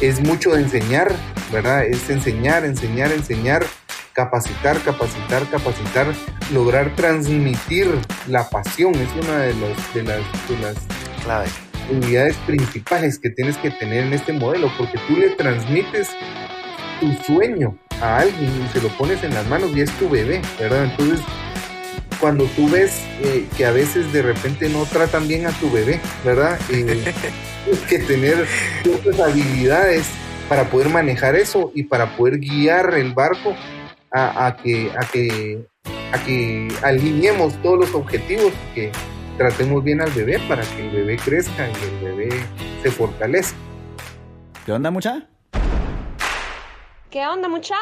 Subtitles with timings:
[0.00, 1.14] es mucho de enseñar,
[1.52, 1.84] ¿verdad?
[1.84, 3.64] Es enseñar, enseñar, enseñar,
[4.12, 6.06] capacitar, capacitar, capacitar,
[6.52, 7.90] lograr transmitir
[8.26, 10.58] la pasión, es una de, los, de las, de
[11.26, 11.50] las
[11.90, 16.08] unidades principales que tienes que tener en este modelo, porque tú le transmites
[17.00, 20.40] tu sueño a alguien y se lo pones en las manos y es tu bebé,
[20.58, 20.84] ¿verdad?
[20.84, 21.20] Entonces,
[22.20, 26.00] cuando tú ves eh, que a veces de repente no tratan bien a tu bebé,
[26.24, 26.58] ¿verdad?
[26.70, 27.02] Eh,
[27.64, 28.46] tienes que tener
[28.82, 30.06] ciertas habilidades
[30.48, 33.54] para poder manejar eso y para poder guiar el barco
[34.12, 35.64] a, que, a, que,
[36.12, 38.90] a que alineemos todos los objetivos, que
[39.38, 42.44] tratemos bien al bebé para que el bebé crezca y el bebé
[42.82, 43.56] se fortalezca.
[44.66, 45.28] ¿Qué onda, mucha?
[47.10, 47.76] ¿Qué onda, mucha?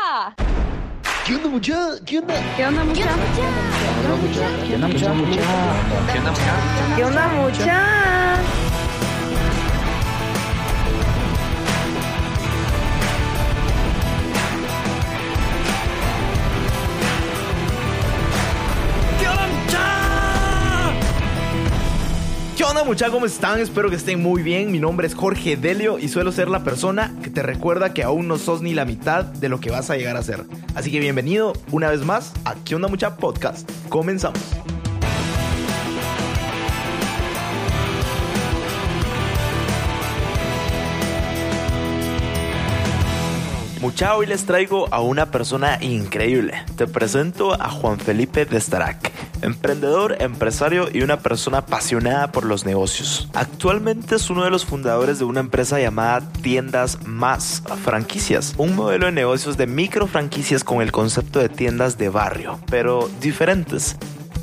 [1.27, 2.05] ¿Qué onda, mucha?
[2.07, 2.35] ¿Qué onda?
[2.57, 3.03] ¿Qué onda, mucha?
[3.03, 3.68] ¿Qué onda, mucha?
[4.01, 4.65] ¿Qué onda, mucha?
[4.65, 5.13] ¿Qué onda, mucha?
[6.13, 6.97] ¿Qué onda, mucha?
[6.97, 8.58] ¿Qué onda
[22.75, 23.15] muchachos?
[23.15, 23.59] ¿Cómo están?
[23.61, 24.71] Espero que estén muy bien.
[24.71, 28.29] Mi nombre es Jorge Delio y suelo ser la persona que te recuerda que aún
[28.29, 30.45] no sos ni la mitad de lo que vas a llegar a ser.
[30.75, 33.69] Así que bienvenido una vez más a ¿Qué onda mucha podcast?
[33.89, 34.41] Comenzamos.
[43.81, 46.55] Mucha hoy les traigo a una persona increíble.
[46.77, 49.13] Te presento a Juan Felipe Destarac
[49.43, 53.29] emprendedor, empresario y una persona apasionada por los negocios.
[53.35, 59.07] Actualmente es uno de los fundadores de una empresa llamada Tiendas Más Franquicias, un modelo
[59.07, 63.97] de negocios de micro franquicias con el concepto de tiendas de barrio, pero diferentes.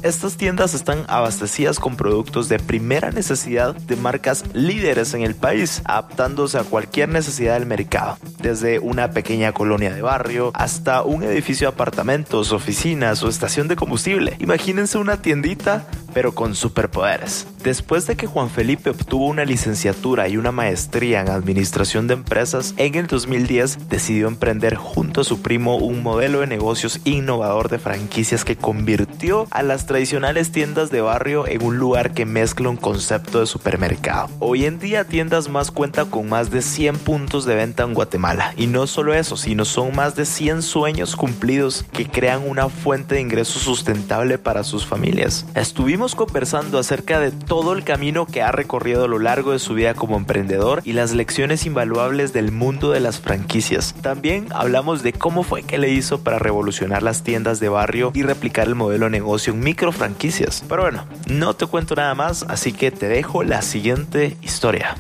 [0.04, 5.82] Estas tiendas están abastecidas con productos de primera necesidad de marcas líderes en el país,
[5.86, 11.68] adaptándose a cualquier necesidad del mercado, desde una pequeña colonia de barrio hasta un edificio
[11.68, 14.38] de apartamentos, oficinas o estación de combustible.
[14.40, 17.46] Imagínense una tiendita pero con superpoderes.
[17.62, 22.74] Después de que Juan Felipe obtuvo una licenciatura y una maestría en administración de empresas,
[22.78, 27.80] en el 2010 decidió emprender junto a su primo un modelo de negocios innovador de
[27.80, 32.78] franquicias que convirtió a las tradicionales tiendas de barrio en un lugar que mezcla un
[32.78, 34.30] concepto de supermercado.
[34.40, 38.54] Hoy en día Tiendas Más cuenta con más de 100 puntos de venta en Guatemala
[38.56, 43.16] y no solo eso, sino son más de 100 sueños cumplidos que crean una fuente
[43.16, 45.46] de ingresos sustentable para sus familias.
[45.56, 49.74] Estuvimos conversando acerca de todo el camino que ha recorrido a lo largo de su
[49.74, 53.96] vida como emprendedor y las lecciones invaluables del mundo de las franquicias.
[54.02, 58.24] También hablamos de cómo fue que le hizo para revolucionar las tiendas de barrio y
[58.24, 60.64] replicar el modelo de negocio en micro franquicias.
[60.68, 64.98] Pero bueno, no te cuento nada más, así que te dejo la siguiente historia.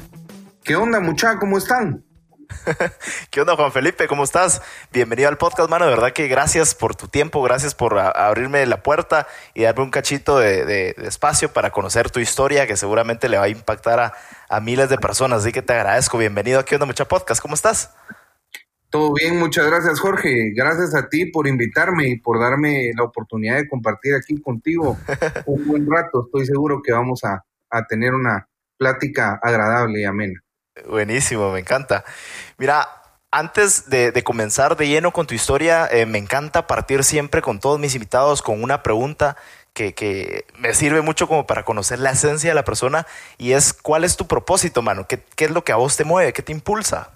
[0.63, 1.41] ¿Qué onda, muchachos?
[1.41, 2.04] ¿Cómo están?
[3.31, 4.07] ¿Qué onda, Juan Felipe?
[4.07, 4.61] ¿Cómo estás?
[4.91, 5.85] Bienvenido al podcast, mano.
[5.85, 9.91] De verdad que gracias por tu tiempo, gracias por abrirme la puerta y darme un
[9.91, 14.13] cachito de, espacio para conocer tu historia, que seguramente le va a impactar
[14.49, 15.39] a, miles de personas.
[15.39, 16.17] Así que te agradezco.
[16.17, 17.41] Bienvenido a ¿Qué onda, mucha podcast?
[17.41, 17.93] ¿Cómo estás?
[18.89, 20.53] Todo bien, muchas gracias, Jorge.
[20.55, 24.97] Gracias a ti por invitarme y por darme la oportunidad de compartir aquí contigo
[25.45, 26.25] un buen rato.
[26.25, 27.43] Estoy seguro que vamos a
[27.89, 30.44] tener una plática agradable y amena.
[30.87, 32.03] Buenísimo, me encanta.
[32.57, 32.87] Mira,
[33.31, 37.79] antes de, comenzar de lleno con tu historia, eh, me encanta partir siempre con todos
[37.79, 39.37] mis invitados con una pregunta
[39.73, 43.05] que, me sirve mucho como para conocer la esencia de la persona
[43.37, 45.05] y es ¿cuál es tu propósito, mano?
[45.07, 46.31] ¿Qué, es lo que a vos te mueve?
[46.31, 47.11] ¿Qué te impulsa?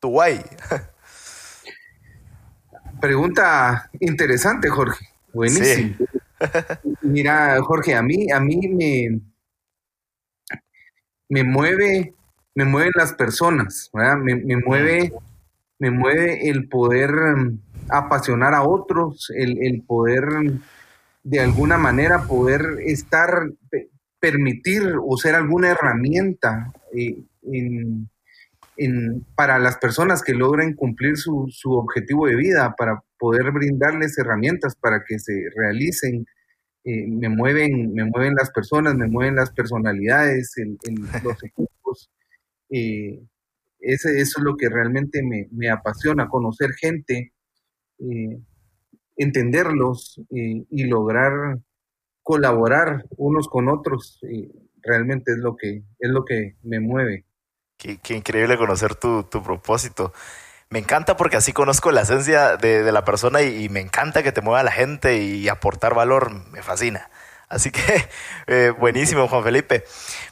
[0.00, 0.42] Tu guay.
[3.00, 5.06] Pregunta interesante, Jorge.
[5.32, 5.94] Buenísimo.
[7.02, 9.20] Mira, Jorge, a mí, a mí me,
[11.28, 12.14] me mueve
[12.54, 15.12] me mueven las personas, Me, mueve,
[15.78, 20.62] me mueve el poder mm, apasionar a otros, el, poder mm,
[21.22, 23.50] de alguna manera poder estar,
[24.18, 27.24] permitir o ser alguna herramienta eh,
[29.34, 35.04] para las personas que logren cumplir su, objetivo de vida, para poder brindarles herramientas para
[35.06, 36.26] que se realicen.
[36.82, 40.54] Eh, me mueven, me mueven las personas, me mueven las personalidades,
[41.22, 42.10] los equipos,
[42.70, 43.20] eh,
[43.80, 47.32] ese, eso es lo que realmente me, apasiona, conocer gente,
[47.98, 48.38] eh,
[49.16, 51.58] entenderlos eh, y lograr
[52.22, 54.20] colaborar unos con otros.
[54.82, 57.24] realmente es lo que, es lo que me mueve.
[57.76, 60.12] Qué, increíble conocer tu, propósito.
[60.68, 64.42] Me encanta porque así conozco la esencia de, la persona y, me encanta que te
[64.42, 66.30] mueva la gente y aportar valor.
[66.50, 67.10] Me fascina.
[67.50, 68.08] Así que
[68.46, 69.84] eh, buenísimo, Juan Felipe.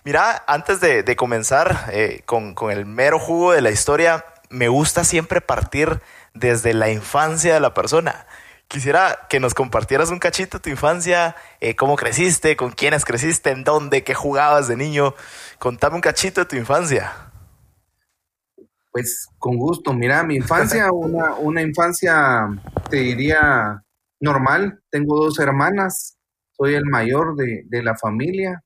[0.04, 5.42] Mira, antes de, comenzar eh, con, el mero jugo de la historia, me gusta siempre
[5.42, 6.00] partir
[6.32, 8.26] desde la infancia de la persona.
[8.68, 13.50] Quisiera que nos compartieras un cachito de tu infancia, eh, cómo creciste, con quiénes creciste,
[13.50, 15.14] en dónde, qué jugabas de niño.
[15.58, 17.12] Contame un cachito de tu infancia.
[18.92, 19.92] Pues con gusto.
[19.92, 22.46] Mira, mi infancia, una, una infancia,
[22.90, 23.82] te diría,
[24.20, 24.80] normal.
[24.90, 26.17] Tengo dos hermanas,
[26.58, 28.62] soy el mayor de, de la familia.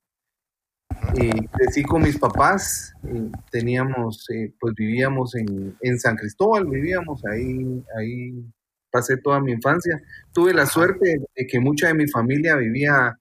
[1.15, 7.23] Eh, crecí con mis papás, eh, teníamos, eh, pues vivíamos en, en, San Cristóbal, vivíamos
[7.25, 8.43] ahí, ahí
[8.91, 10.01] pasé toda mi infancia.
[10.33, 13.17] Tuve la suerte de que mucha de mi familia vivía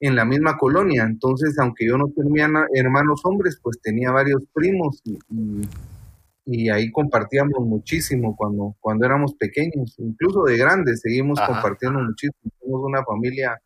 [0.00, 5.00] en la misma colonia, entonces aunque yo no tenía hermanos hombres, pues tenía varios primos
[5.04, 5.18] y,
[6.44, 12.82] y, ahí compartíamos muchísimo cuando, cuando éramos pequeños, incluso de grandes seguimos compartiendo muchísimo, somos
[12.84, 13.58] una familia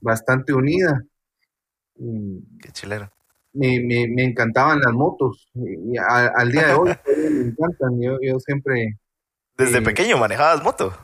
[0.00, 1.04] bastante unida.
[1.96, 3.10] Qué chilero.
[3.52, 5.50] Me, me, me, encantaban las motos.
[5.54, 6.90] Y al día de hoy
[7.30, 8.00] me encantan.
[8.00, 8.98] Yo, yo siempre.
[9.56, 10.96] ¿Desde eh, pequeño manejabas moto?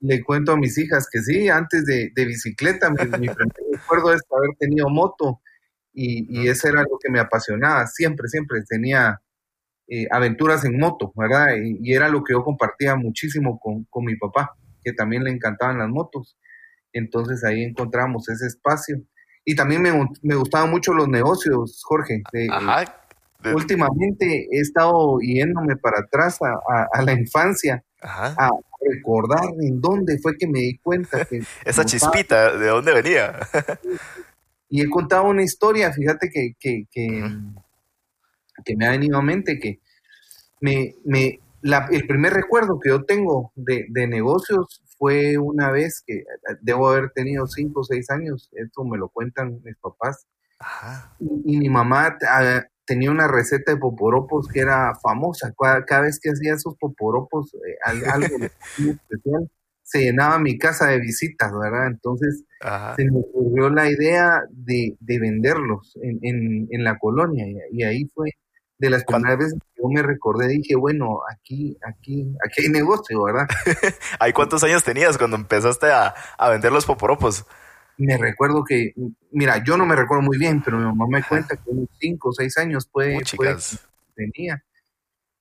[0.00, 2.90] Le cuento a mis hijas que sí, antes de, de bicicleta.
[2.90, 5.40] Mi, mi primer recuerdo es haber tenido moto.
[5.92, 7.86] Y, y, eso era lo que me apasionaba.
[7.86, 9.20] Siempre, siempre tenía
[9.88, 11.56] eh, aventuras en moto, ¿verdad?
[11.56, 15.30] Y, y, era lo que yo compartía muchísimo con, con mi papá, que también le
[15.30, 16.38] encantaban las motos.
[16.92, 19.00] Entonces ahí encontramos ese espacio
[19.44, 19.92] y también me,
[20.22, 22.22] me gustaban mucho los negocios, Jorge.
[22.50, 22.84] Ajá.
[23.54, 28.50] Últimamente he estado yéndome para atrás a, la infancia, a
[28.80, 31.42] recordar en dónde fue que me di cuenta que...
[31.64, 33.38] Esa chispita, ¿de dónde venía?
[34.68, 37.30] y he contado una historia, fíjate que, que, que,
[38.64, 39.80] que me ha venido a mente, que
[40.60, 46.02] me, me, la, el primer recuerdo que yo tengo de, de negocios fue una vez
[46.06, 46.24] que eh,
[46.60, 50.26] debo haber tenido cinco o seis años, esto me lo cuentan mis papás.
[51.20, 55.54] Y, mi mamá ah, tenía una receta de poporopos que era famosa.
[55.86, 57.76] Cada, vez que hacía esos poporopos, eh,
[58.10, 58.38] algo
[58.78, 59.50] muy especial,
[59.82, 61.86] se llenaba mi casa de visitas, ¿verdad?
[61.86, 62.44] Entonces
[62.96, 68.04] se me ocurrió la idea de, de venderlos en, en, en, la colonia y ahí
[68.14, 68.32] fue
[68.78, 73.24] de las primeras veces que yo me recordé, dije, bueno, aquí, aquí, aquí hay negocio,
[73.24, 73.48] ¿verdad?
[74.20, 76.14] ¿Hay cuántos años tenías cuando empezaste a,
[76.50, 77.44] vender los poporopos?
[77.96, 78.94] Me recuerdo que,
[79.32, 82.28] mira, yo no me recuerdo muy bien, pero mi mamá me cuenta que unos cinco
[82.28, 83.56] o seis años puede, puede
[84.14, 84.62] tenía.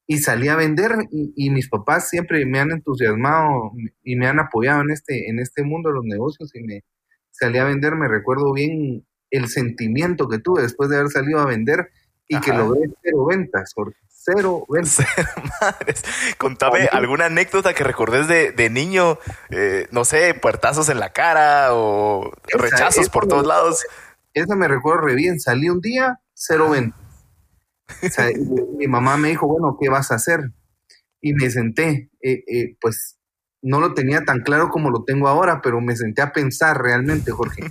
[0.08, 3.74] Y salí a vender y, y, mis papás siempre me han entusiasmado
[4.04, 6.84] y me han apoyado en este, en este mundo de los negocios y me
[7.30, 11.46] salí a vender, me recuerdo bien el sentimiento que tuve después de haber salido a
[11.46, 11.90] vender
[12.28, 13.98] y que logré cero ventas, Jorge.
[14.10, 15.06] Cero ventas.
[15.62, 16.04] Madres.
[16.38, 19.18] Contame alguna anécdota que recordes de, de niño,
[19.50, 23.86] eh, no sé, puertazos en la cara o rechazos por todos lados.
[24.34, 25.40] Esa me recuerdo re bien.
[25.40, 27.00] Salí un día, cero ventas.
[28.78, 30.52] mi mamá me dijo, bueno, ¿qué vas a hacer?
[31.22, 33.18] Y me senté, eh, eh, pues
[33.62, 37.32] no lo tenía tan claro como lo tengo ahora, pero me senté a pensar realmente,
[37.32, 37.64] Jorge.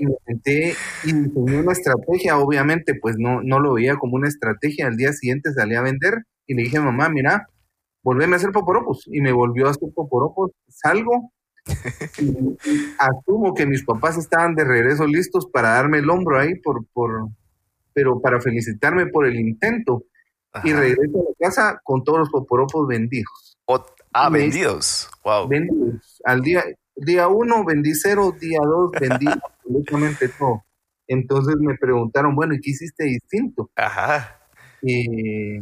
[0.00, 0.74] Y me senté
[1.04, 4.86] y diseñé una estrategia, obviamente, pues no, no lo veía como una estrategia.
[4.86, 7.46] Al día siguiente salí a vender y le dije, mamá, mira,
[8.02, 9.04] volveme a hacer poporopos.
[9.06, 10.52] Y me volvió a hacer poporopos.
[10.68, 11.32] Salgo
[12.18, 16.86] y, asumo que mis papás estaban de regreso listos para darme el hombro ahí, por,
[16.92, 17.28] por,
[17.92, 20.04] pero para felicitarme por el intento.
[20.64, 23.58] Y regreso a la casa con todos los poporopos vendidos.
[24.12, 25.08] ah, vendidos.
[25.22, 25.46] Wow.
[25.46, 26.20] Vendidos.
[26.24, 26.64] Al día,
[27.00, 30.64] día uno vendí cero, día dos vendí absolutamente todo.
[31.08, 33.70] Entonces me preguntaron, bueno, ¿y qué hiciste distinto?
[33.74, 34.38] Ajá.
[34.82, 35.58] Y,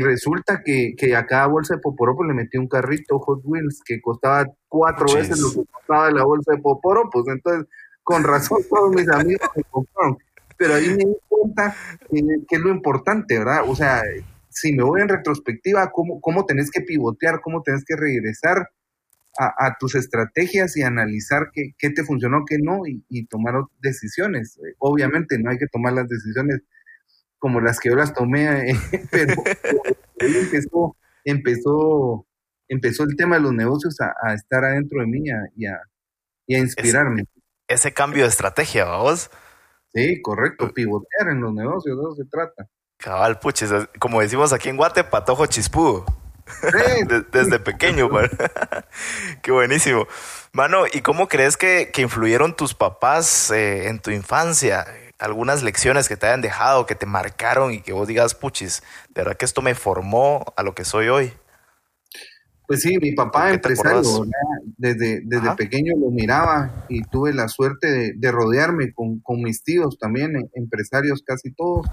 [0.00, 4.00] resulta que, que, a cada bolsa de poporopos le metí un carrito Hot Wheels que
[4.00, 7.24] costaba cuatro veces lo que costaba la bolsa de poporopos.
[7.28, 7.66] Entonces,
[8.02, 10.18] con razón todos mis amigos me compraron.
[10.58, 11.74] Pero ahí me di cuenta
[12.10, 13.62] que, que, es lo importante, ¿verdad?
[13.66, 14.02] O sea,
[14.48, 18.68] si me voy en retrospectiva, cómo, cómo tenés que pivotear, cómo tenés que regresar
[19.38, 24.58] a, tus estrategias y analizar qué, qué te funcionó, qué no, y, tomar decisiones.
[24.78, 26.60] Obviamente no hay que tomar las decisiones
[27.38, 28.74] como las que yo las tomé, eh,
[29.10, 29.34] pero,
[30.18, 32.26] empezó, empezó,
[32.68, 35.24] empezó el tema de los negocios a, estar adentro de mí
[35.56, 35.80] y a,
[36.46, 37.24] inspirarme.
[37.68, 39.30] Ese, cambio de estrategia, vamos.
[39.92, 42.68] Sí, correcto, pivotear en los negocios, de eso se trata.
[42.98, 46.04] Cabal, puches, como decimos aquí en Guate, patojo chispudo.
[47.32, 48.08] Desde pequeño,
[49.42, 50.06] Qué buenísimo.
[50.52, 54.86] Mano, ¿y cómo crees que, influyeron tus papás eh, en tu infancia?
[55.18, 59.22] Algunas lecciones que te hayan dejado, que te marcaron y que vos digas, puchis, de
[59.22, 61.32] verdad que esto me formó a lo que soy hoy.
[62.66, 64.02] Pues sí, mi papá empresario,
[64.76, 70.32] desde, desde pequeño lo miraba y tuve la suerte de, rodearme con, mis tíos también,
[70.52, 71.86] empresarios casi todos.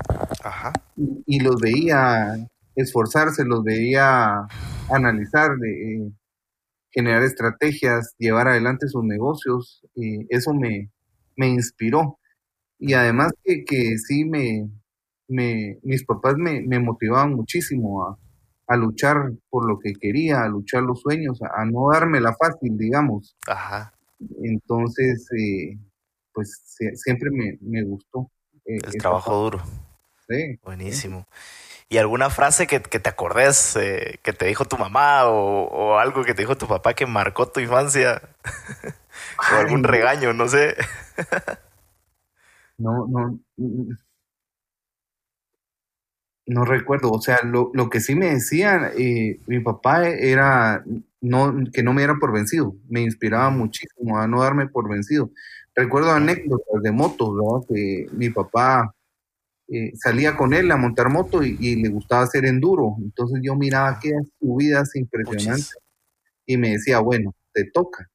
[0.43, 0.73] Ajá.
[0.97, 2.37] Y, y los veía
[2.75, 4.47] esforzarse, los veía
[4.89, 6.09] analizar, eh,
[6.91, 10.91] generar estrategias, llevar adelante sus negocios, y eso me,
[11.35, 12.19] me inspiró.
[12.79, 14.69] Y además que, que sí me,
[15.27, 18.17] me, mis papás me, me motivaban muchísimo a,
[18.67, 22.77] a, luchar por lo que quería, a luchar los sueños, a, no darme la fácil,
[22.77, 23.35] digamos.
[23.47, 23.93] Ajá.
[24.43, 25.77] Entonces, eh,
[26.33, 26.63] pues
[26.95, 28.29] siempre me, me gustó.
[28.65, 29.61] Eh, El trabajo duro.
[30.27, 30.57] Sí.
[30.63, 31.27] Buenísimo.
[31.89, 35.99] ¿Y alguna frase que, que te acordes eh, que te dijo tu mamá o, o,
[35.99, 38.21] algo que te dijo tu papá que marcó tu infancia?
[39.53, 40.75] o algún regaño, no sé.
[42.77, 43.39] no, no.
[46.45, 50.83] No recuerdo, o sea, lo, lo que sí me decía eh, mi papá era
[51.21, 55.31] no, que no me diera por vencido, me inspiraba muchísimo a no darme por vencido.
[55.73, 57.65] Recuerdo anécdotas de motos, ¿no?
[57.67, 58.93] que mi papá
[59.69, 63.89] eh, salía con él a montar moto y, le gustaba hacer enduro, entonces yo miraba
[63.89, 65.77] aquellas subidas impresionantes
[66.45, 68.09] y me decía, bueno, te toca.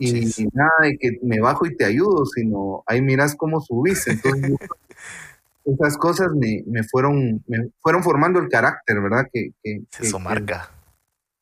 [0.00, 4.06] Y nada de que me bajo y te ayudo, sino ahí miras cómo subís.
[4.06, 4.52] Entonces,
[5.64, 9.26] esas cosas me, me, fueron me fueron formando el carácter, ¿verdad?
[9.30, 10.70] Que, que, Eso marca.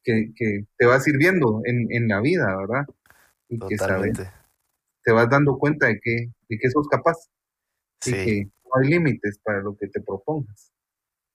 [0.02, 2.86] Que, que, te va sirviendo en, en la vida, ¿verdad?
[3.48, 4.18] Y que sabes,
[5.04, 7.16] te vas dando cuenta de que, de que sos capaz.
[8.00, 8.10] Sí.
[8.10, 10.72] Y que no hay límites para lo que te propongas.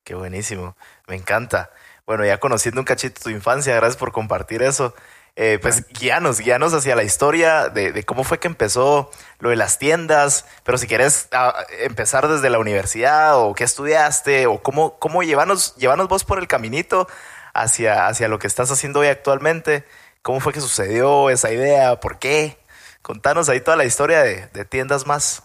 [0.04, 0.76] Qué buenísimo,
[1.08, 1.72] me encanta.
[2.06, 4.94] Bueno, ya conociendo un cachito tu infancia, gracias por compartir eso.
[5.38, 9.58] Eh, pues guíanos, guíanos hacia la historia de, de, cómo fue que empezó lo de
[9.58, 14.98] las tiendas, pero si quieres a, empezar desde la universidad o qué estudiaste o cómo,
[14.98, 17.08] cómo llevanos, llevanos vos por el caminito
[17.54, 19.84] hacia, hacia lo que estás haciendo hoy actualmente,
[20.22, 22.58] cómo fue que sucedió esa idea, por qué.
[23.02, 25.44] Contanos ahí toda la historia de, de tiendas más.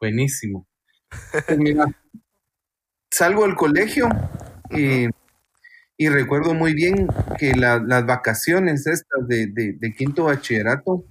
[0.00, 0.66] Buenísimo.
[1.46, 1.86] Pues mira,
[3.10, 4.08] salgo del colegio
[4.70, 5.08] y
[5.96, 7.06] y recuerdo muy bien
[7.38, 11.04] que la, las vacaciones estas de, de, de, quinto bachillerato,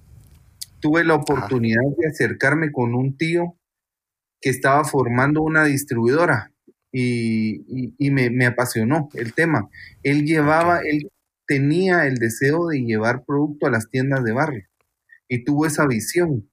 [0.80, 3.56] tuve la oportunidad de acercarme con un tío
[4.40, 6.52] que estaba formando una distribuidora
[6.92, 9.70] y, y, y me, me, apasionó el tema.
[10.02, 11.10] Él llevaba, él
[11.46, 14.66] tenía el deseo de llevar producto a las tiendas de barrio
[15.28, 16.50] y tuvo esa visión.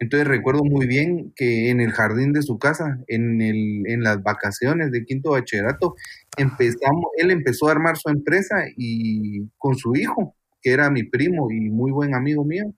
[0.00, 4.22] Entonces recuerdo muy bien que en el jardín de su casa, en, el, en las
[4.22, 5.96] vacaciones de quinto bachillerato,
[6.36, 11.50] empezamos, él empezó a armar su empresa y con su hijo, que era mi primo
[11.50, 12.72] y muy buen amigo mío.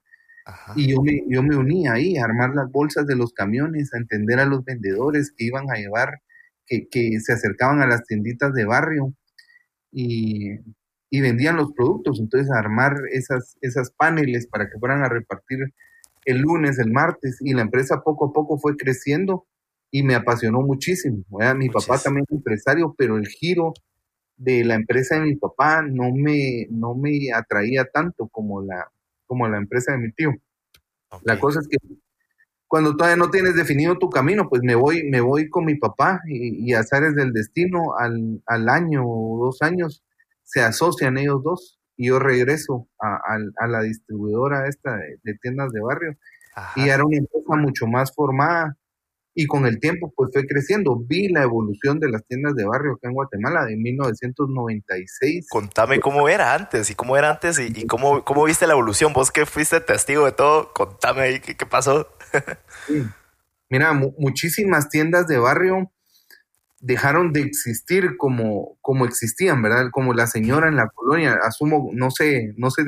[0.47, 0.73] Ajá.
[0.75, 3.99] Y yo me, yo me uní ahí a armar las bolsas de los camiones, a
[3.99, 6.23] entender a los vendedores que iban a llevar,
[6.67, 9.13] que, que se acercaban a las tienditas de barrio
[9.93, 10.53] y,
[11.11, 12.19] y vendían los productos.
[12.19, 15.59] Entonces, a armar esas, esas paneles para que fueran a repartir
[16.25, 19.47] el lunes, el martes, y la empresa poco a poco fue creciendo
[19.91, 21.25] y me apasionó muchísimo.
[21.31, 21.57] ¿verdad?
[21.57, 23.73] Mi papá también es empresario, pero el giro
[24.37, 28.91] de la empresa de mi papá no me, no me atraía tanto como la,
[29.27, 30.31] como la empresa de mi tío.
[31.11, 31.21] Okay.
[31.25, 31.77] La cosa es que
[32.67, 36.21] cuando todavía no tienes definido tu camino, pues me voy, me voy con mi papá
[36.27, 40.05] y, y azares del destino al, al año o dos años
[40.45, 45.35] se asocian ellos dos y yo regreso a, a, a la distribuidora esta de, de
[45.35, 46.17] tiendas de barrio
[46.55, 46.81] Ajá.
[46.81, 48.75] y era una empresa mucho más formada
[49.35, 50.97] y con el tiempo pues fue creciendo.
[51.07, 55.47] Vi la evolución de las tiendas de barrio acá en Guatemala de 1996.
[55.51, 59.13] Contame cómo era antes y cómo era antes y, y cómo, cómo viste la evolución.
[59.13, 62.09] Vos que fuiste testigo de todo, contame ahí qué, qué pasó.
[62.87, 63.05] sí.
[63.69, 65.93] Mira, mu muchísimas tiendas de barrio
[66.81, 69.91] dejaron de existir como, como existían, ¿verdad?
[69.93, 72.85] Como la señora en la colonia, asumo, no sé, no sé,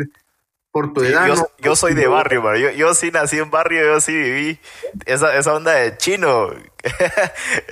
[0.70, 1.24] por tu edad.
[1.24, 4.12] Sí, yo, no, yo, soy de barrio, yo, yo, sí nací en barrio, yo sí
[4.12, 4.58] viví
[5.04, 6.48] esa, esa onda de chino.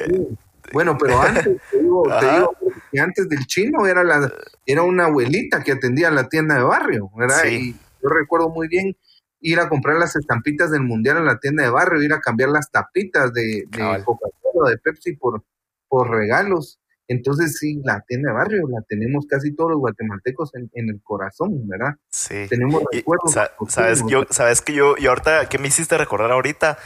[0.07, 0.39] Sí.
[0.73, 2.57] Bueno, pero antes, te digo, te digo,
[2.93, 4.33] que antes del chino era, la,
[4.67, 7.43] era una abuelita que atendía la tienda de barrio, ¿verdad?
[7.43, 7.49] Sí.
[7.49, 7.73] Y
[8.03, 8.97] yo recuerdo muy bien
[9.41, 12.50] ir a comprar las estampitas del mundial a la tienda de barrio, ir a cambiar
[12.50, 15.43] las tapitas de, de Coca-Cola, de Pepsi por,
[15.90, 16.80] por regalos.
[17.09, 21.00] Entonces, sí, la tienda de barrio la tenemos casi todos los guatemaltecos en, en el
[21.02, 21.97] corazón, ¿verdad?
[22.09, 22.47] Sí.
[22.49, 23.32] Tenemos recuerdos.
[23.32, 26.78] Sa sabes, yo, sabes que yo, yo ahorita, ¿qué me hiciste recordar ahorita?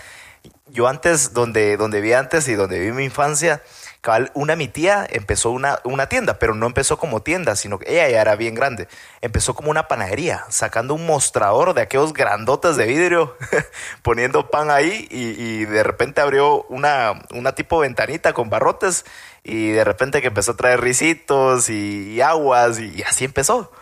[0.73, 3.61] Yo antes, donde, donde vi antes y donde vi mi infancia,
[4.35, 8.09] una mi tía empezó una, una tienda, pero no empezó como tienda, sino que ella
[8.09, 8.89] ya era bien grande.
[9.21, 13.37] Empezó como una panadería, sacando un mostrador de aquellos grandotes de vidrio,
[14.03, 19.05] poniendo pan ahí y, y, de repente abrió una, una tipo ventanita con barrotes
[19.43, 23.73] y de repente que empezó a traer risitos y, y aguas y, y, así empezó.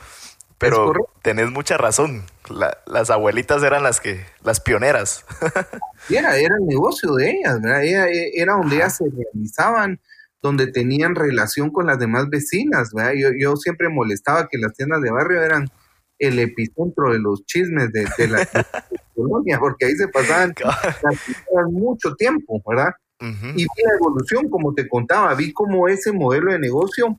[0.59, 2.25] Pero tenés mucha razón.
[2.49, 5.25] La, las abuelitas eran las que, las pioneras.
[6.09, 7.85] era, era el negocio de ellas, ¿verdad?
[7.85, 9.99] Era, era donde ellas se realizaban,
[10.43, 12.91] donde tenían relación con las demás vecinas.
[13.17, 15.71] Yo, yo, siempre molestaba que las tiendas de barrio eran
[16.19, 18.47] el epicentro de los chismes de, la,
[19.15, 20.55] colonia, porque ahí se pasaban
[21.73, 22.93] mucho tiempo, ¿verdad?
[23.21, 27.17] Y vi la evolución, como te contaba, vi como ese modelo de negocio,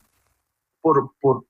[0.81, 1.45] por, por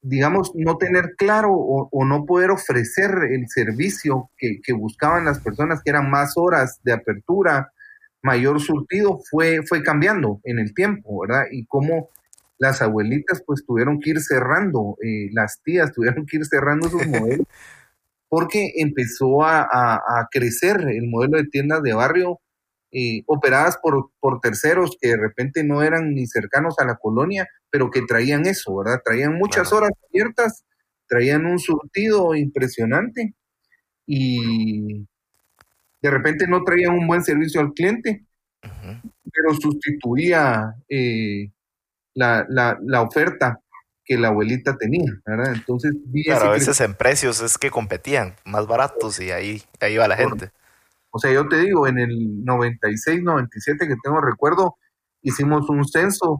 [0.00, 5.82] digamos, no tener claro o, no poder ofrecer el servicio que, que buscaban las personas,
[5.82, 7.72] que eran más horas de apertura,
[8.22, 11.44] mayor surtido fue, fue cambiando en el tiempo, ¿verdad?
[11.50, 12.10] Y cómo
[12.58, 17.06] las abuelitas pues tuvieron que ir cerrando, eh, las tías tuvieron que ir cerrando sus
[17.06, 17.46] modelos,
[18.28, 22.40] porque empezó a, a, crecer el modelo de tiendas de barrio
[22.92, 27.48] eh, operadas por, por terceros que de repente no eran ni cercanos a la colonia,
[27.70, 29.00] pero que traían eso, ¿verdad?
[29.04, 30.64] Traían muchas horas abiertas,
[31.08, 33.34] traían un surtido impresionante
[34.06, 35.06] y,
[36.02, 38.24] de repente no traían un buen servicio al cliente,
[38.60, 41.50] pero sustituía eh,
[42.14, 43.60] la, la, oferta
[44.04, 45.54] que la abuelita tenía, ¿verdad?
[45.54, 50.08] Entonces, claro, a veces en precios es que competían más baratos y ahí, ahí va
[50.08, 50.50] la gente.
[51.10, 54.76] O sea, yo te digo, en el 96, 97 que tengo recuerdo,
[55.22, 56.38] hicimos un censo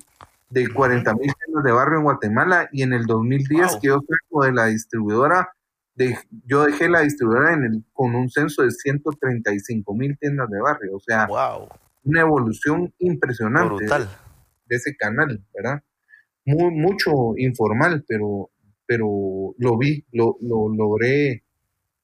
[0.49, 4.45] de 40 mil tiendas de barrio en Guatemala y en el 2010 que yo salgo
[4.45, 5.50] de la distribuidora,
[6.47, 10.97] yo dejé la distribuidora en el, con un censo de 135 mil tiendas de barrio,
[10.97, 11.28] o sea,
[12.02, 15.83] una evolución impresionante De, ese canal, ¿verdad?
[16.45, 18.50] Muy, mucho informal, pero,
[18.87, 21.45] pero lo vi, lo, lo logré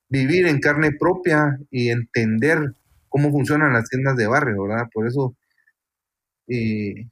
[0.08, 2.74] vivir en carne propia y entender
[3.08, 4.88] cómo funcionan las tiendas de barrio, ¿verdad?
[4.92, 5.36] Por eso
[6.48, 7.08] eh,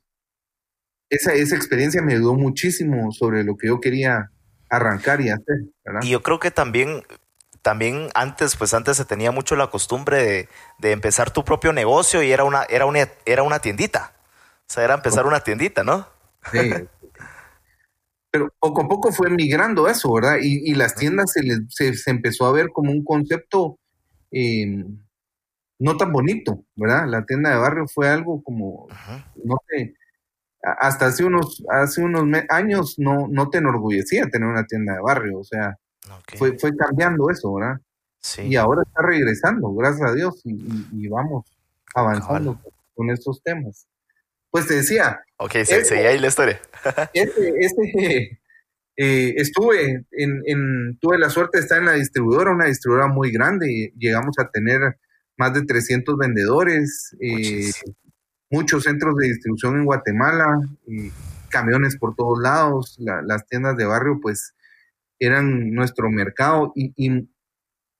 [1.08, 4.30] esa, esa experiencia me ayudó muchísimo sobre lo que yo quería
[4.76, 5.57] arrancar y hacer.
[6.02, 7.02] Y yo creo que también,
[7.62, 12.33] también antes, pues antes se tenía mucho la costumbre de, empezar tu propio negocio y
[12.33, 14.12] era una, era una, era una tiendita.
[14.61, 16.07] O sea, era empezar una tiendita, ¿no?
[16.52, 16.73] Sí.
[18.31, 20.38] Pero poco a poco fue migrando eso, ¿verdad?
[20.40, 21.32] Y, las tiendas
[21.69, 23.78] se, se, empezó a ver como un concepto
[24.32, 24.99] em,
[25.78, 27.06] no tan bonito, ¿verdad?
[27.06, 28.89] La tienda de barrio fue algo como,
[29.45, 29.95] no sé,
[30.78, 35.38] hasta hace unos, hace unos años no, no te enorgullecía tener una tienda de barrio,
[35.38, 35.76] o sea,
[36.36, 37.76] fue, fue cambiando eso, ¿verdad?
[38.20, 38.42] Sí.
[38.42, 41.44] Y ahora está regresando, gracias a Dios, y, vamos
[41.94, 42.58] avanzando
[42.94, 43.86] con estos temas.
[44.50, 45.20] Pues te decía.
[45.36, 46.60] Ok, seguí ahí la historia.
[47.12, 48.40] este, este
[48.96, 53.32] eh, estuve en, en, tuve la suerte de estar en la distribuidora, una distribuidora muy
[53.32, 54.80] grande, llegamos a tener
[55.36, 57.70] más de 300 vendedores, eh,
[58.54, 60.47] muchos centros de distribución en Guatemala,
[60.86, 61.10] y
[61.49, 64.54] camiones por todos lados, las tiendas de barrio pues
[65.19, 67.28] eran nuestro mercado y,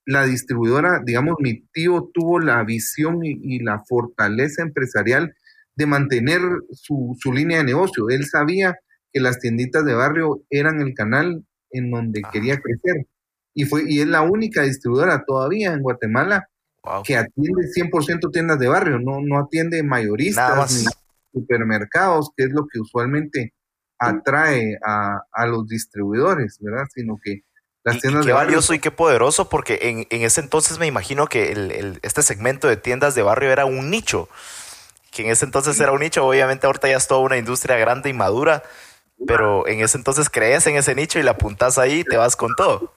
[0.07, 5.35] la distribuidora, digamos, mi tío tuvo la visión y, la fortaleza empresarial
[5.77, 8.11] de mantener su, su, línea de negocio.
[8.11, 8.77] Él sabía
[9.11, 12.29] que las tienditas de barrio eran el canal en donde ah.
[12.31, 13.07] quería crecer.
[13.55, 16.49] Y, fue, y es la única distribuidora todavía en Guatemala
[17.05, 20.85] que atiende 100% tiendas de barrio, no, no atiende mayoristas ni
[21.33, 23.55] supermercados, que es lo que usualmente
[23.99, 26.87] atrae a, a los distribuidores, ¿verdad?
[26.94, 27.42] Sino que
[27.85, 30.87] las tiendas y qué de valioso y qué poderoso, porque en, en ese entonces me
[30.87, 34.29] imagino que el, el, este segmento de tiendas de barrio era un nicho,
[35.11, 38.11] que en ese entonces era un nicho, obviamente ahorita ya es toda una industria grande
[38.11, 38.62] y madura,
[39.27, 42.37] pero en ese entonces crees en ese nicho y la apuntas ahí y te vas
[42.37, 42.94] con todo.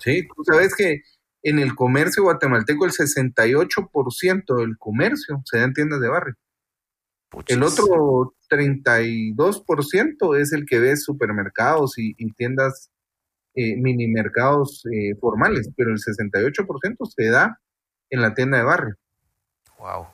[0.00, 1.02] Sí, tú sabes que
[1.44, 6.34] en el comercio guatemalteco el 68% del comercio se da en tiendas de barrio.
[7.46, 12.90] El otro 32% es el que ve supermercados y, tiendas,
[13.54, 17.60] eh, mini mercados eh, formales, pero el 68% se da
[18.08, 18.94] en la tienda de barrio.
[19.78, 20.06] Wow.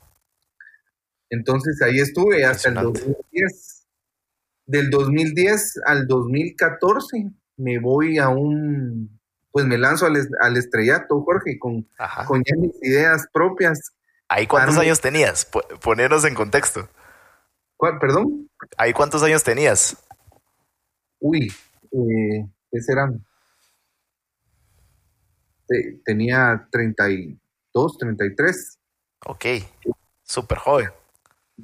[1.29, 3.87] Entonces ahí estuve hasta el 2010.
[4.65, 9.20] Del 2010 al 2014 me voy a un
[9.51, 11.87] pues me lanzo al, estrellato, Jorge, con,
[12.25, 13.91] con ya mis ideas propias.
[14.27, 15.45] ¿Ahí cuántos años tenías?
[15.81, 16.89] ponernos en contexto.
[17.75, 18.49] ¿Cuál, perdón?
[18.77, 19.97] ¿Ahí cuántos años tenías?
[21.19, 21.51] Uy,
[21.91, 23.25] eh, ¿qué serán?
[26.03, 28.79] tenía 32, 33.
[29.25, 29.45] Ok,
[30.23, 30.89] súper joven.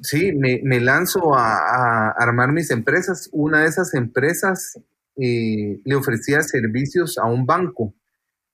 [0.02, 3.28] Sí, me, me lanzo a, a, armar mis empresas.
[3.32, 4.80] Una de esas empresas
[5.20, 7.92] eh, le ofrecía servicios a un banco.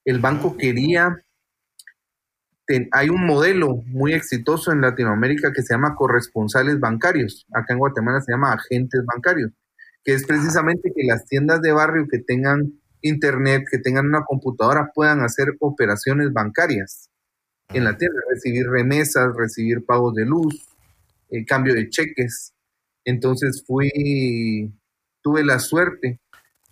[0.05, 1.23] El banco quería,
[2.93, 7.47] hay un modelo muy exitoso en Latinoamérica que se llama corresponsales bancarios.
[7.53, 9.53] Acá en Guatemala se llama agentes bancarios,
[10.05, 14.91] que es precisamente que las tiendas de barrio que tengan internet, que tengan una computadora,
[14.95, 17.11] puedan hacer operaciones bancarias
[17.69, 20.67] en la tienda, recibir remesas, recibir pagos de luz,
[21.29, 22.55] eh, cambio de cheques.
[23.05, 24.73] Entonces fui,
[25.21, 26.21] tuve la suerte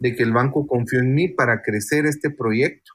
[0.03, 2.93] de que el banco confió en mí para crecer este proyecto.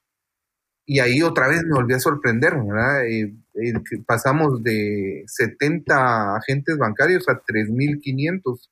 [0.85, 3.05] Y ahí otra vez me volví a sorprender, ¿verdad?
[3.05, 3.73] Eh, eh,
[4.05, 8.69] pasamos de 70 agentes bancarios a 3.500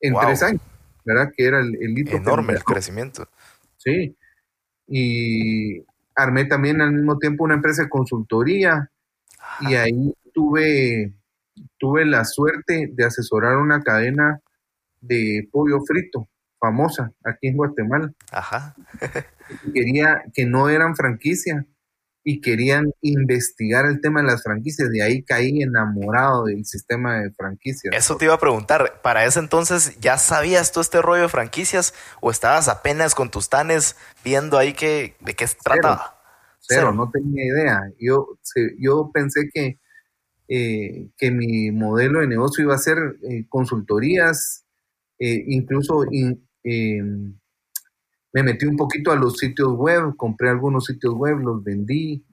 [0.00, 0.62] en tres años,
[1.04, 1.30] ¿verdad?
[1.36, 2.16] Que era el, el hito.
[2.16, 3.28] Enorme el crecimiento.
[3.76, 4.16] Sí.
[4.88, 5.84] Y
[6.16, 8.90] armé también al mismo tiempo una empresa de consultoría
[9.60, 11.14] y ahí tuve,
[11.78, 14.40] tuve la suerte de asesorar una cadena
[15.00, 18.12] de pollo frito famosa aquí en Guatemala.
[18.32, 18.74] Ajá.
[19.74, 21.66] Quería que no eran franquicia
[22.28, 24.90] y querían investigar el tema de las franquicias.
[24.90, 27.94] De ahí caí enamorado del sistema de franquicias.
[27.94, 29.00] Eso te iba a preguntar.
[29.00, 33.48] ¿Para ese entonces ya sabías tú este rollo de franquicias o estabas apenas con tus
[33.48, 36.18] tanes viendo ahí que, de qué se trataba?
[36.58, 37.80] Cero, no tenía idea.
[38.00, 38.26] Yo,
[38.76, 39.78] yo pensé que,
[40.48, 44.66] eh, que mi modelo de negocio iba a ser eh, consultorías,
[45.20, 46.04] eh, incluso
[46.66, 47.34] em,
[48.32, 52.24] me metí un poquito a los sitios web, compré algunos sitios web, los vendí.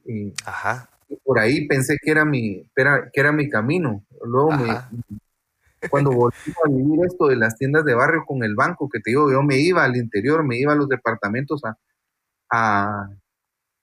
[0.46, 0.89] Ajá.
[1.08, 4.04] Y por ahí pensé que era mi, que era mi camino.
[4.26, 4.50] Luego
[5.89, 9.12] cuando volví a vivir esto de las tiendas de barrio con el banco, que te
[9.12, 11.78] digo, yo me iba al interior, me iba a los departamentos a,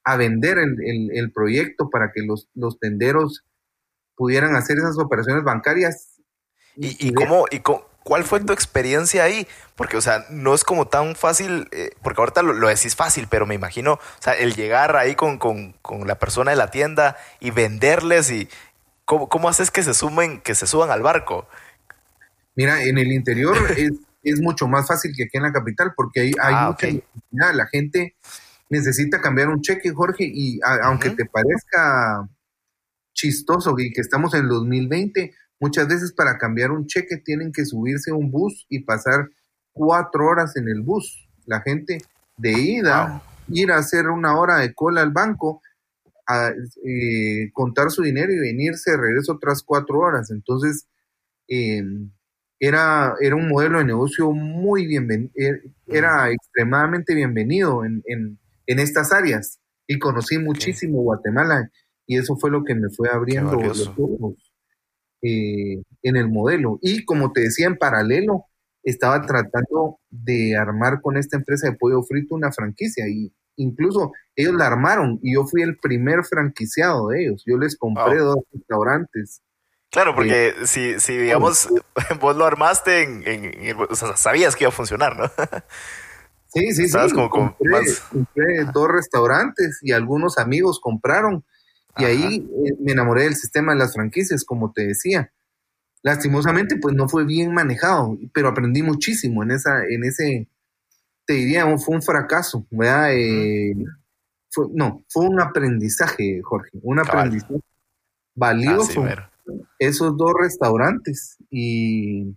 [0.03, 3.45] a, vender el, proyecto para que los, los tenderos
[4.15, 6.21] pudieran hacer esas operaciones bancarias.
[6.75, 9.47] ¿Y, y, cómo, y cómo, ¿Cuál fue tu experiencia ahí?
[9.75, 13.45] Porque, o sea, no es como tan fácil, eh, porque ahorita lo, decís fácil, pero
[13.45, 15.39] me imagino, o sea, el llegar ahí con,
[16.05, 18.49] la persona de la tienda y venderles y
[19.05, 21.47] ¿cómo, haces que se sumen, que se suban al barco?
[22.55, 23.55] Mira, en el interior
[24.23, 27.67] es, mucho más fácil que aquí en la capital, porque hay, hay ah, mucha La
[27.67, 28.15] gente
[28.69, 32.27] necesita cambiar un cheque, Jorge, y aunque te parezca
[33.13, 37.65] chistoso y que estamos en el 2020, Muchas veces para cambiar un cheque tienen que
[37.65, 39.29] subirse a un bus y pasar
[39.71, 41.29] cuatro horas en el bus.
[41.45, 41.99] La gente
[42.35, 45.61] de ida, ir a hacer una hora de cola al banco,
[46.27, 50.31] a eh, contar su dinero y venirse de regreso otras cuatro horas.
[50.31, 50.87] Entonces,
[51.47, 52.09] em,
[52.59, 59.59] era, era un modelo de negocio muy bienvenido, er, era extremadamente bienvenido en, estas áreas.
[59.85, 61.69] Y conocí muchísimo Guatemala
[62.07, 64.50] y eso fue lo que me fue abriendo los ojos
[65.21, 66.79] eh, en el modelo.
[66.81, 68.45] Y como te decía, en paralelo,
[68.83, 74.55] estaba tratando de armar con esta empresa de pollo frito una franquicia y incluso ellos
[74.55, 77.43] la armaron y yo fui el primer franquiciado de ellos.
[77.45, 79.41] Yo les compré dos restaurantes.
[79.91, 81.69] Claro, porque eh, si, si, digamos,
[82.21, 85.29] vos lo armaste, en, o sea, sabías que iba a funcionar, ¿no?
[86.53, 86.97] Sí, sí, sí.
[87.13, 91.45] Como compré dos restaurantes y algunos amigos compraron
[91.97, 95.31] y ahí eh, me enamoré del sistema de las franquicias, como te decía.
[96.03, 100.47] Lastimosamente, pues no fue bien manejado, pero aprendí muchísimo en esa, en ese,
[101.25, 103.13] te diría, fue un fracaso, ¿verdad?
[103.13, 103.75] Eh,
[104.73, 107.61] no, fue un aprendizaje, Jorge, un aprendizaje
[108.35, 109.05] valioso.
[109.79, 112.35] esos dos restaurantes y,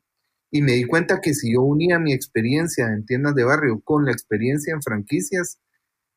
[0.50, 4.04] y me di cuenta que si yo unía mi experiencia en tiendas de barrio con
[4.04, 5.58] la experiencia en franquicias,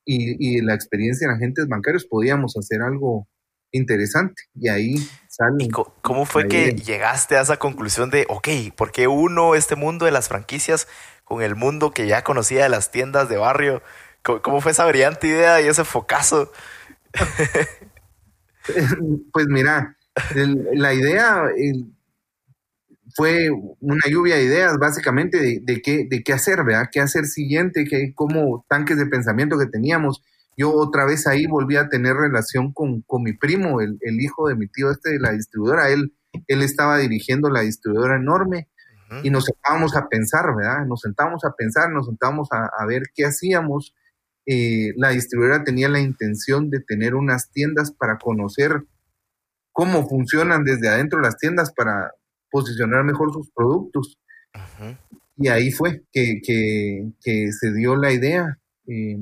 [0.07, 3.27] y, la experiencia en agentes bancarios podíamos hacer algo
[3.71, 4.43] interesante.
[4.55, 4.95] Y ahí
[5.27, 5.67] sale.
[6.01, 10.11] cómo fue que llegaste a esa conclusión de, ok, ¿por qué uno este mundo de
[10.11, 10.87] las franquicias
[11.25, 13.81] con el mundo que ya conocía de las tiendas de barrio?
[14.23, 16.51] ¿Cómo, fue esa brillante idea y ese focazo?
[19.33, 19.97] pues mira,
[20.73, 21.43] la idea,
[23.17, 23.49] fue
[23.79, 26.89] una lluvia de ideas básicamente de, qué, de qué hacer, ¿verdad?
[26.91, 27.85] ¿Qué hacer siguiente?
[27.89, 30.21] ¿Qué, como tanques de pensamiento que teníamos.
[30.55, 34.67] Yo otra vez ahí volví a tener relación con, mi primo, el, hijo de mi
[34.67, 35.89] tío este de la distribuidora.
[35.89, 36.13] Él,
[36.45, 38.69] él estaba dirigiendo la distribuidora enorme
[39.23, 40.85] y nos sentábamos a pensar, ¿verdad?
[40.85, 43.95] Nos sentábamos a pensar, nos sentábamos a, ver qué hacíamos.
[44.45, 48.83] Eh, la distribuidora tenía la intención de tener unas tiendas para conocer
[49.71, 52.11] cómo funcionan desde adentro las tiendas para,
[52.57, 54.17] posicionar mejor sus productos.
[55.37, 57.11] Y ahí fue que,
[57.51, 58.57] se dio la idea.
[58.87, 59.19] Eh,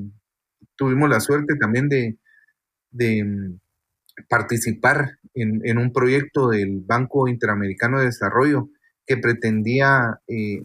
[0.74, 2.16] tuvimos la suerte también de,
[2.92, 3.58] mm,
[4.30, 8.70] participar en, un proyecto del Banco Interamericano de Desarrollo
[9.06, 10.62] que pretendía eh,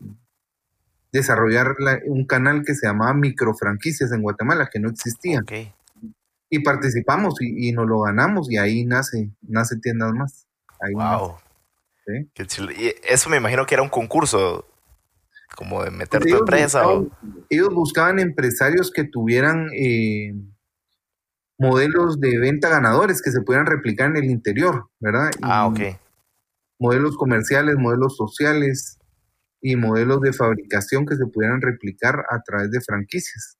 [1.12, 5.44] desarrollar un canal que se llamaba Microfranquicias en Guatemala, que no existía.
[6.50, 10.48] Y participamos y, nos lo ganamos y ahí nace, nace tiendas más.
[10.80, 11.36] Ahí wow.
[12.72, 14.68] Y eso me imagino que era un concurso,
[15.56, 16.84] como de meter tu empresa.
[17.50, 20.34] Ellos buscaban empresarios que tuvieran eh,
[21.58, 25.32] modelos de venta ganadores que se pudieran replicar en el interior, ¿verdad?
[25.42, 25.80] ah, ok.
[26.80, 28.98] Modelos comerciales, modelos sociales.
[29.64, 33.60] y modelos de fabricación que se pudieran replicar a través de franquicias.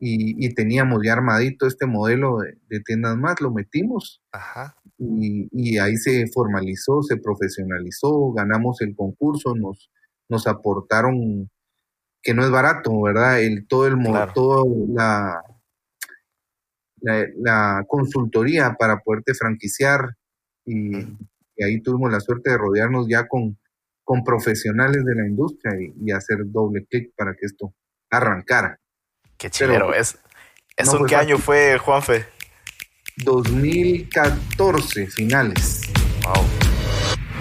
[0.00, 2.38] Y, teníamos ya armadito este modelo
[2.68, 4.20] de, tiendas más, lo metimos
[4.98, 9.90] Y, ahí se formalizó, se profesionalizó, ganamos el concurso, nos,
[10.28, 11.48] nos aportaron
[12.20, 13.40] que no es barato, ¿verdad?
[13.40, 13.96] El, todo el
[14.34, 15.40] todo la,
[17.00, 20.16] la, consultoría para poderte franquiciar
[20.64, 20.96] y,
[21.64, 23.58] ahí tuvimos la suerte de rodearnos ya con,
[24.04, 27.72] con profesionales de la industria y, hacer doble clic para que esto
[28.10, 28.78] arrancara.
[29.36, 29.94] Qué chilero.
[29.94, 30.18] ¿Es,
[30.76, 32.26] ¿Eso qué año fue, Juanfe?
[33.24, 35.82] 2014, finales.
[36.24, 36.67] Wow.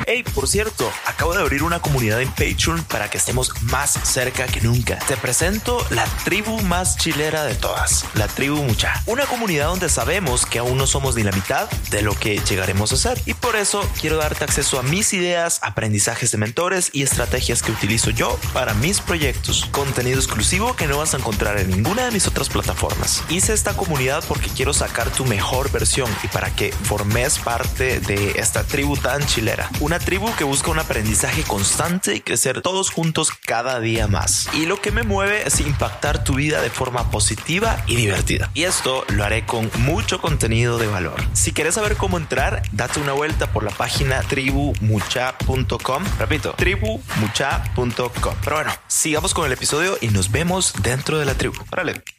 [0.10, 4.46] Hey, por cierto, acabo de abrir una comunidad en Patreon para que estemos más cerca
[4.46, 4.98] que nunca.
[5.00, 9.04] Te presento la tribu más chilera de todas, la tribu Mucha.
[9.06, 12.94] Una comunidad donde sabemos que aún no somos ni la mitad de lo que llegaremos
[12.94, 13.22] a ser.
[13.26, 17.74] Y por eso quiero darte acceso a mis ideas, aprendizajes de mentores y estrategias que
[17.74, 19.68] utilizo yo para mis proyectos.
[19.74, 23.26] Contenido exclusivo que no vas a encontrar en ninguna de mis otras plataformas.
[23.28, 28.40] Hice esta comunidad porque quiero sacar tu mejor versión y para que formes parte de
[28.40, 29.70] esta tribu tan chilera.
[29.82, 34.50] Una tribu que busca un aprendizaje constante y crecer todos juntos cada día más.
[34.54, 38.50] Y lo que me mueve es impactar tu vida de forma positiva y divertida.
[38.54, 41.22] Y esto lo haré con mucho contenido de valor.
[41.34, 46.04] Si quieres saber cómo entrar, date una vuelta por la página tribumucha.com.
[46.20, 48.36] Repito, tribumucha.com.
[48.44, 51.56] Pero bueno, sigamos con el episodio y nos vemos dentro de la tribu.
[51.72, 52.17] Órale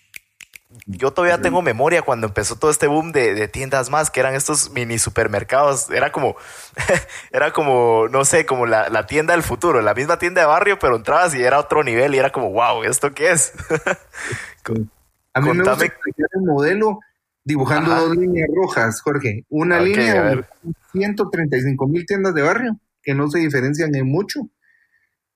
[0.86, 4.70] yo todavía tengo memoria cuando empezó todo este boom de, tiendas más, que eran estos
[4.70, 5.90] mini supermercados.
[5.90, 6.36] Era como,
[7.32, 10.96] era como, no sé, como la, tienda del futuro, la misma tienda de barrio, pero
[10.96, 13.52] entrabas y era otro nivel y era como, wow, ¿esto qué es?
[15.34, 16.98] A mí me gusta el modelo
[17.44, 19.44] dibujando dos líneas rojas, Jorge.
[19.48, 20.44] Una línea de
[20.92, 24.40] 135 mil tiendas de barrio que no se diferencian en mucho.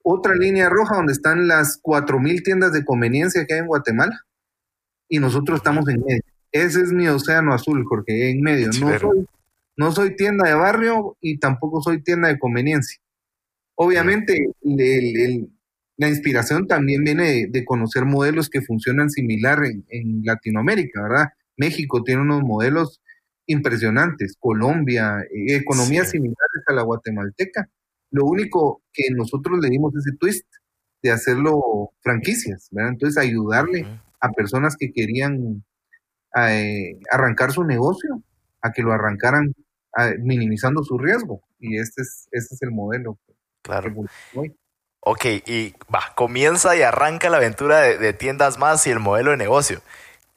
[0.03, 4.27] Otra línea roja donde están las 4 mil tiendas de conveniencia que hay en Guatemala
[5.13, 6.23] y nosotros estamos en medio.
[6.51, 8.69] Ese es mi océano azul, porque en medio.
[8.81, 9.27] No soy,
[9.77, 12.99] no soy tienda de barrio y tampoco soy tienda de conveniencia.
[13.75, 21.27] Obviamente, la inspiración también viene de, conocer modelos que funcionan similar en, Latinoamérica, ¿verdad?
[21.59, 23.03] México tiene unos modelos
[23.45, 27.69] impresionantes, Colombia, eh, economías similares a la guatemalteca.
[28.11, 30.47] Lo único que nosotros le dimos ese twist
[31.03, 32.93] de hacerlo franquicias, ¿verdad?
[32.93, 33.87] Entonces ayudarle
[34.23, 35.65] a personas que querían
[36.37, 38.23] eh, arrancar su negocio,
[38.63, 39.53] a que lo arrancaran
[40.21, 41.43] minimizando su riesgo.
[41.59, 43.19] Y este es, este es el modelo.
[43.63, 43.93] Claro.
[45.01, 49.37] Ok, y va, comienza y arranca la aventura de, tiendas más y el modelo de
[49.37, 49.83] negocio.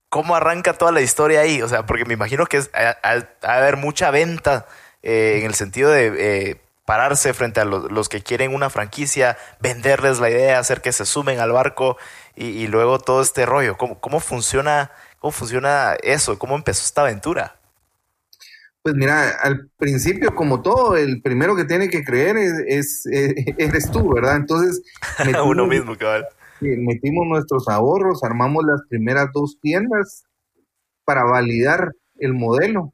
[0.09, 1.61] ¿Cómo arranca toda la historia ahí?
[1.61, 4.65] O sea, porque me imagino que ha, de haber mucha venta
[5.03, 10.19] eh, en el sentido de eh, pararse frente a los, que quieren una franquicia, venderles
[10.19, 11.97] la idea, hacer que se sumen al barco
[12.35, 13.77] y, luego todo este rollo.
[13.77, 16.37] ¿Cómo, ¿Cómo, funciona, ¿Cómo funciona eso?
[16.37, 17.55] ¿Cómo empezó esta aventura?
[18.81, 24.13] Pues mira, al principio, como todo, el primero que tiene que creer es, eres tú,
[24.13, 24.35] ¿verdad?
[24.35, 24.81] Entonces,
[25.45, 26.27] uno mismo, cabal.
[26.61, 30.25] Metimos nuestros ahorros, armamos las primeras dos tiendas
[31.03, 32.93] para validar el modelo.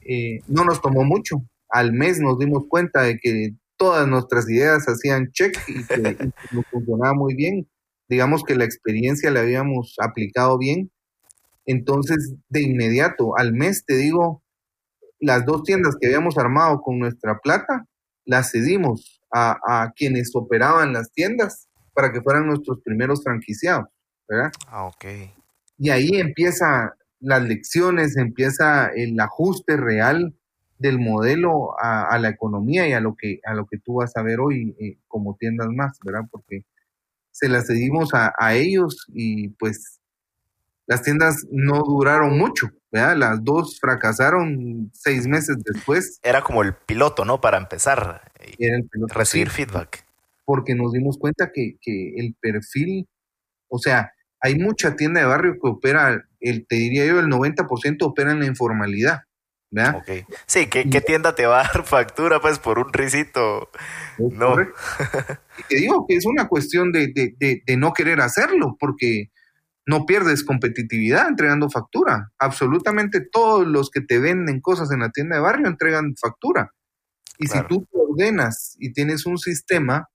[0.00, 4.84] Eh, no nos tomó mucho, al mes nos dimos cuenta de que todas nuestras ideas
[4.86, 7.66] hacían check y que, nos funcionaba muy bien.
[8.08, 10.90] Digamos que la experiencia la habíamos aplicado bien.
[11.66, 14.42] Entonces, de inmediato, al mes, te digo,
[15.20, 17.86] las dos tiendas que habíamos armado con nuestra plata,
[18.24, 23.86] las cedimos a, a quienes operaban las tiendas para que fueran nuestros primeros franquiciados,
[24.28, 24.52] ¿verdad?
[24.68, 25.04] Ah, ok.
[25.78, 30.34] Y ahí empieza las lecciones, empieza el ajuste real
[30.78, 34.22] del modelo a, la economía y a lo que a lo que tú vas a
[34.22, 36.22] ver hoy eh, como tiendas más, ¿verdad?
[36.30, 36.64] Porque
[37.38, 40.00] se las cedimos a, ellos y pues
[40.86, 43.16] las tiendas no duraron mucho, ¿verdad?
[43.16, 46.18] Las dos fracasaron seis meses después.
[46.22, 47.40] Era como el piloto, ¿no?
[47.40, 48.32] Para empezar.
[48.58, 50.04] Era el piloto, recibir feedback.
[50.44, 53.06] Porque nos dimos cuenta que, que el perfil,
[53.68, 57.96] o sea, hay mucha tienda de barrio que opera, el, te diría yo, el 90%
[58.00, 59.20] opera en la informalidad.
[60.46, 63.70] Sí, ¿qué, tienda te va a dar factura pues por un risito?
[64.18, 64.56] No.
[65.68, 69.30] te digo que es una cuestión de, no querer hacerlo, porque
[69.86, 72.30] no pierdes competitividad entregando factura.
[72.38, 76.72] Absolutamente todos los que te venden cosas en la tienda de barrio entregan factura.
[77.38, 80.08] Y si tú te ordenas y tienes un sistema,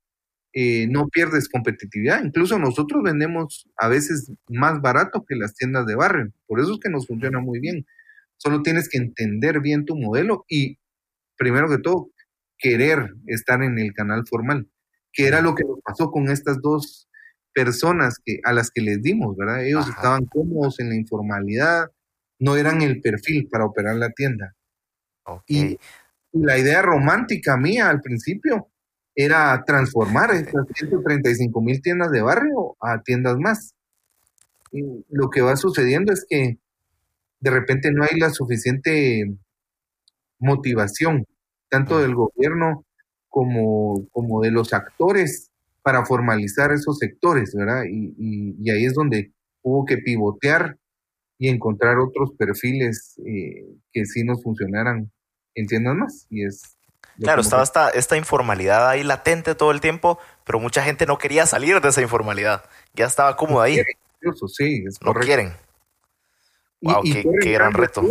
[0.55, 2.23] eh, no pierdes competitividad.
[2.23, 6.31] Incluso nosotros vendemos a veces más barato que las tiendas de barrio.
[6.45, 7.85] Por eso es que nos funciona muy bien.
[8.43, 10.77] Solo tienes que entender bien tu modelo y,
[11.37, 12.09] primero que todo,
[12.57, 14.67] querer estar en el canal formal.
[15.15, 17.07] que era lo que nos pasó con estas dos
[17.53, 19.63] personas que, a las que les dimos, ¿verdad?
[19.63, 21.85] Ellos estaban cómodos en la informalidad,
[22.39, 24.55] no eran el perfil para operar la tienda.
[25.47, 25.77] Y,
[26.33, 28.71] la idea romántica mía al principio
[29.13, 33.75] era transformar estas 135 mil tiendas de barrio a tiendas más.
[34.71, 36.57] Y lo que va sucediendo es que
[37.43, 39.25] de repente no hay la suficiente
[40.39, 41.25] motivación,
[41.69, 42.85] tanto del gobierno
[43.27, 45.51] como, como de los actores,
[45.81, 47.83] para formalizar esos sectores, ¿verdad?
[47.91, 50.77] Y, y, ahí es donde hubo que pivotear
[51.37, 55.11] y encontrar otros perfiles eh, que sí nos funcionaran
[55.55, 56.25] entiendan más.
[56.29, 56.77] Y es
[57.19, 61.45] Claro, estaba esta, esta informalidad ahí latente todo el tiempo, pero mucha gente no quería
[61.45, 62.63] salir de esa informalidad.
[62.93, 63.81] Ya estaba cómoda ahí.
[64.47, 65.51] Sí, es no quieren.
[66.83, 68.03] Wow, qué, gran reto.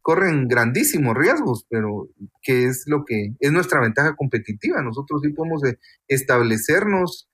[0.00, 2.08] corren grandísimos riesgos, pero
[2.40, 4.80] que es lo que es nuestra ventaja competitiva.
[4.80, 7.28] Nosotros sí podemos eh, establecernos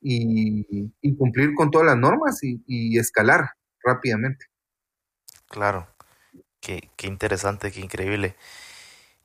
[0.00, 3.50] y, cumplir con todas las normas y, escalar
[3.84, 4.46] rápidamente.
[5.48, 5.86] Claro,
[6.60, 8.34] qué, qué interesante, qué increíble.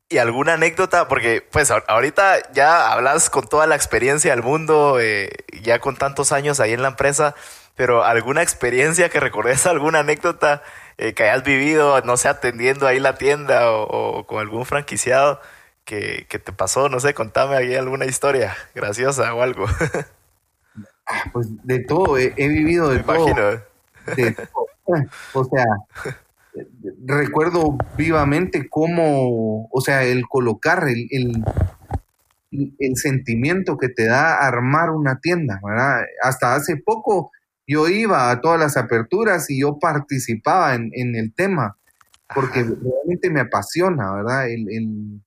[0.08, 1.08] ¿Y alguna anécdota?
[1.08, 5.30] Porque pues ahorita ya hablas con toda la experiencia del mundo, eh,
[5.62, 7.34] ya con tantos años ahí en la empresa,
[7.74, 10.62] pero alguna experiencia que recordes, alguna anécdota
[11.02, 15.40] eh, que hayas vivido, no sé, atendiendo ahí la tienda o, con algún franquiciado
[15.86, 19.64] que, te pasó, no sé, contame ahí alguna historia graciosa o algo.
[21.06, 23.16] Ah, pues de todo, he, vivido de todo.
[23.16, 23.62] Imagino.
[24.14, 24.66] De todo.
[25.32, 25.64] O sea,
[27.06, 31.08] recuerdo vivamente cómo, o sea, el colocar el,
[32.78, 36.02] el, sentimiento que te da armar una tienda, ¿verdad?
[36.22, 37.32] Hasta hace poco
[37.70, 41.76] yo iba a todas las aperturas y yo participaba en, el tema,
[42.34, 44.50] porque realmente me apasiona, ¿verdad?
[44.50, 45.22] El,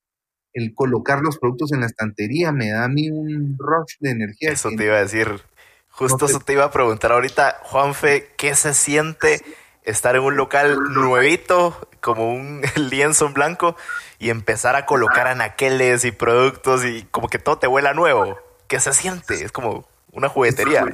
[0.54, 4.52] el, colocar los productos en la estantería me da a mí un rush de energía.
[4.52, 5.42] Eso te iba a decir,
[5.90, 9.42] justo eso te iba a preguntar ahorita, Juanfe, ¿qué se siente?
[9.86, 13.76] estar en un local nuevito, como un lienzo en blanco,
[14.20, 18.38] y empezar a colocar anaqueles y productos y como que todo te huela nuevo.
[18.68, 19.44] ¿Qué se siente?
[19.44, 20.86] Es como una juguetería.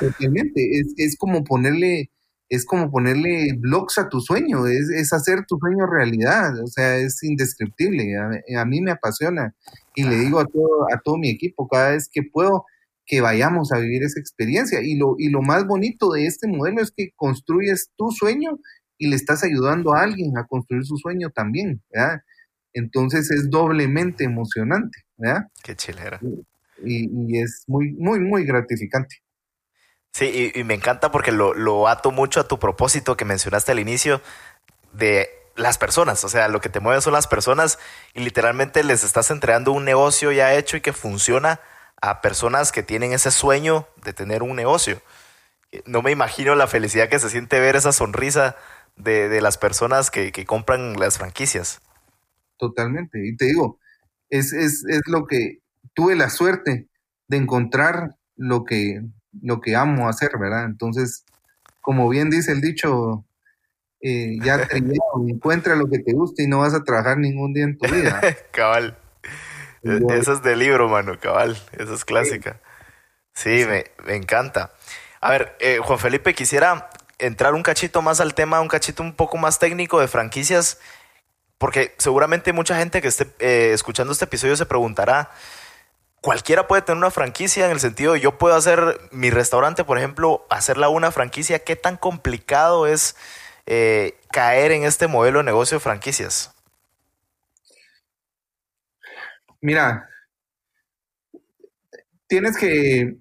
[0.00, 2.10] Totalmente, es, es como ponerle,
[2.48, 6.96] es como ponerle blogs a tu sueño, es, es, hacer tu sueño realidad, o sea,
[6.96, 9.54] es indescriptible, a, a mí me apasiona
[9.94, 12.64] y le digo a todo, a todo mi equipo cada vez que puedo,
[13.06, 14.82] que vayamos a vivir esa experiencia.
[14.82, 18.58] Y lo, y lo más bonito de este modelo es que construyes tu sueño
[18.98, 22.20] y le estás ayudando a alguien a construir su sueño también, ¿verdad?
[22.74, 25.46] Entonces es doblemente emocionante, ¿verdad?
[25.62, 26.20] Qué chilera.
[26.84, 29.16] Y, es muy, muy, muy gratificante.
[30.16, 33.80] Sí, y, me encanta porque lo, lo ato mucho a tu propósito que mencionaste al
[33.80, 34.22] inicio
[34.94, 37.78] de las personas, o sea, lo que te mueve son las personas
[38.14, 41.60] y literalmente les estás entregando un negocio ya hecho y que funciona
[42.00, 45.02] a personas que tienen ese sueño de tener un negocio.
[45.84, 48.56] No me imagino la felicidad que se siente ver esa sonrisa
[48.96, 51.82] de, las personas que, compran las franquicias.
[52.56, 53.18] Totalmente.
[53.22, 53.80] Y te digo,
[54.30, 55.58] es, es, es, lo que
[55.92, 56.88] tuve la suerte
[57.28, 59.02] de encontrar lo que,
[59.42, 60.64] lo que amo hacer, ¿verdad?
[60.64, 61.24] Entonces,
[61.80, 63.24] como bien dice el dicho,
[64.00, 64.82] eh, ya te
[65.28, 68.20] encuentra lo que te gusta y no vas a trabajar ningún día en tu vida.
[68.52, 68.98] Cabal.
[69.82, 71.56] E-, esa es de libro, mano, cabal.
[71.72, 72.60] Esa es clásica.
[73.34, 74.72] Sí, Me, encanta.
[75.20, 79.14] A ver, eh, Juan Felipe, quisiera entrar un cachito más al tema, un cachito un
[79.14, 80.78] poco más técnico de franquicias,
[81.58, 85.30] porque seguramente mucha gente que esté eh, escuchando este episodio se preguntará,
[86.26, 89.96] cualquiera puede tener una franquicia en el sentido de yo puedo hacer mi restaurante, por
[89.96, 93.14] ejemplo, hacerla una franquicia, ¿qué tan complicado es
[93.64, 96.52] eh, caer en este modelo de negocio de franquicias?
[99.60, 100.08] Mira,
[102.26, 103.18] tienes que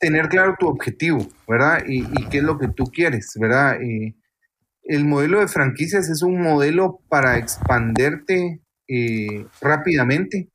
[0.00, 1.84] tener claro tu objetivo, ¿verdad?
[1.86, 3.78] Y, qué es lo que tú quieres, ¿verdad?
[3.80, 10.51] el modelo de franquicias es un modelo para expanderte eh, rápidamente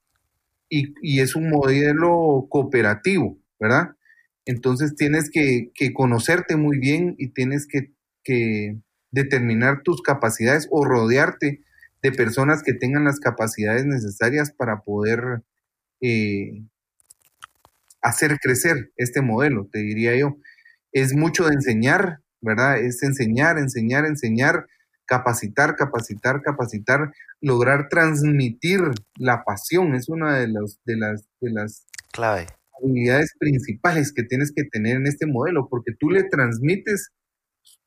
[0.69, 3.91] y, es un modelo cooperativo, ¿verdad?
[4.45, 7.91] Entonces tienes que, conocerte muy bien y tienes que,
[8.23, 8.77] que,
[9.09, 11.63] determinar tus capacidades o rodearte
[12.03, 15.43] de personas que tengan las capacidades necesarias para poder
[16.01, 16.61] eh,
[18.01, 20.37] hacer crecer este modelo, te diría yo.
[20.91, 22.79] Es mucho de enseñar, ¿verdad?
[22.79, 24.67] Es enseñar, enseñar, enseñar,
[25.07, 28.79] capacitar, capacitar, capacitar, lograr transmitir
[29.15, 29.95] la pasión.
[29.95, 32.47] Es una de, los, de las, de las Clave.
[32.81, 37.09] habilidades principales que tienes que tener en este modelo, porque tú le transmites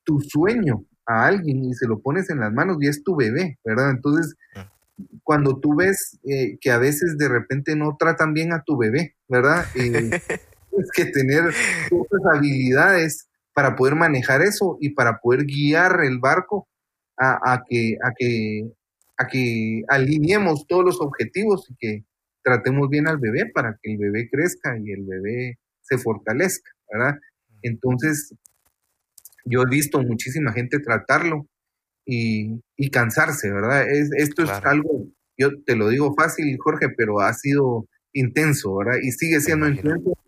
[0.04, 3.58] tu sueño, a alguien y se lo pones en las manos y es tu bebé,
[3.64, 3.90] ¿verdad?
[3.90, 5.18] Entonces, mm.
[5.24, 9.16] cuando tú ves eh, que a veces de repente no tratan bien a tu bebé,
[9.28, 9.64] ¿verdad?
[9.74, 9.90] Eh,
[10.70, 11.42] tienes que tener
[11.90, 16.68] otras habilidades para poder manejar eso y para poder guiar el barco
[17.20, 18.70] a, que, a, que,
[19.16, 22.04] a que alineemos todos los objetivos y que
[22.42, 27.18] tratemos bien al bebé para que el bebé crezca y el bebé se fortalezca, ¿verdad?
[27.62, 28.34] Entonces,
[29.44, 31.46] yo he visto muchísima gente tratarlo
[32.06, 32.60] y,
[32.90, 33.88] cansarse, ¿verdad?
[33.88, 35.06] Es, esto es algo,
[35.36, 38.98] yo te lo digo fácil, Jorge, pero ha sido intenso, ¿verdad?
[39.02, 40.18] Y sigue siendo intenso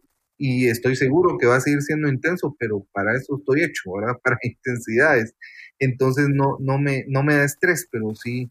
[0.45, 4.19] y estoy seguro que va a seguir siendo intenso, pero para eso estoy hecho, ¿verdad?
[4.25, 5.35] Para intensidades.
[5.83, 8.49] Entonces no, no, me, no me da estrés, pero sí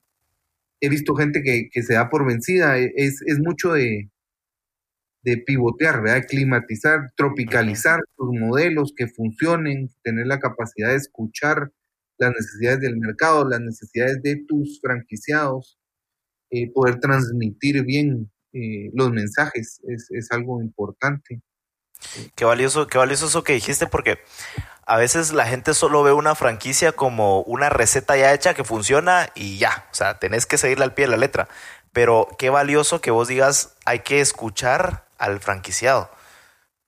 [0.82, 2.78] he visto gente que, se da por vencida.
[2.78, 4.10] E, es, es mucho de,
[5.24, 6.28] de pivotear, ¿verdad?
[6.28, 11.72] Climatizar, tropicalizar tus modelos que funcionen, tener la capacidad de escuchar
[12.18, 15.80] las necesidades del mercado, las necesidades de tus franquiciados,
[16.50, 21.42] eh, poder transmitir bien eh, los mensajes es, es, algo importante.
[22.36, 24.24] Qué valioso, qué valioso eso que dijiste, porque
[24.86, 29.30] a veces la gente solo ve una franquicia como una receta ya hecha que funciona
[29.36, 31.48] y ya, o sea, tenés que seguirle al pie de la letra.
[31.94, 36.10] Pero qué valioso que vos digas, hay que escuchar al franquiciado,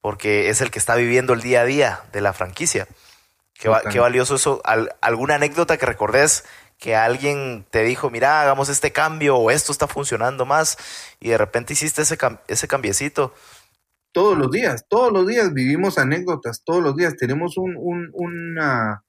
[0.01, 2.88] porque es el que está viviendo el día a día de la franquicia.
[3.53, 4.61] Qué, qué valioso eso.
[5.01, 6.43] ¿Alguna anécdota que recordes
[6.80, 10.78] que alguien te dijo, mira, hagamos este cambio o esto está funcionando más
[11.20, 13.34] y de repente hiciste ese, ese cambiecito?
[14.14, 19.03] Todos los días, todos los días vivimos anécdotas, todos los días tenemos un, un, una,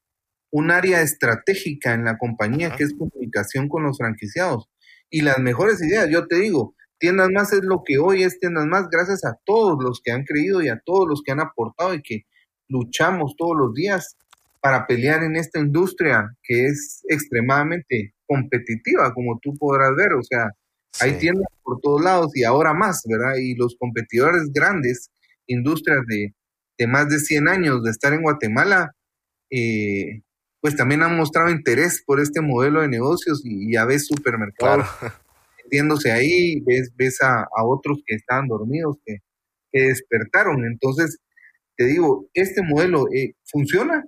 [0.51, 4.67] un área estratégica en la compañía que es comunicación con los franquiciados.
[5.09, 8.65] Y las mejores ideas, yo te digo, Tiendas Más es lo que hoy es Tiendas
[8.65, 11.93] Más, gracias a todos los que han creído y a todos los que han aportado
[11.93, 12.23] y que
[12.67, 14.17] luchamos todos los días
[14.59, 20.13] para pelear en esta industria que es extremadamente competitiva, como tú podrás ver.
[20.13, 20.49] O sea,
[20.99, 23.35] hay tiendas por todos lados y ahora más, ¿verdad?
[23.37, 25.11] Y los competidores grandes,
[25.47, 28.91] industrias de, más de 100 años de estar en Guatemala,
[29.49, 30.21] eh,
[30.61, 34.87] pues también han mostrado interés por este modelo de negocios y ya ves supermercados
[35.65, 39.19] metiéndose ahí, ves, ves a, otros que estaban dormidos, que,
[39.71, 40.63] despertaron.
[40.65, 41.17] Entonces,
[41.75, 44.05] te digo, este modelo eh, funciona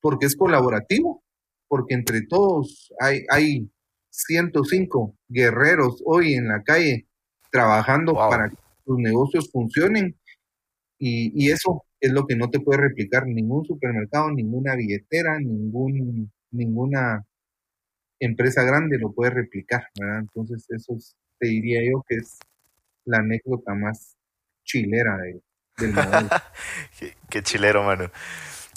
[0.00, 1.24] porque es colaborativo,
[1.66, 3.71] porque entre todos hay, hay
[4.12, 7.06] 105 guerreros hoy en la calle
[7.50, 10.16] trabajando para que sus negocios funcionen
[10.98, 16.30] y, y, eso es lo que no te puede replicar ningún supermercado, ninguna billetera, ningún,
[16.52, 17.24] ninguna
[18.20, 20.20] empresa grande lo puede replicar, ¿verdad?
[20.20, 20.96] Entonces eso
[21.38, 22.38] te diría yo que es
[23.04, 24.16] la anécdota más
[24.64, 25.16] chilera
[25.78, 26.28] del modelo.
[27.30, 28.10] qué, chilero, mano.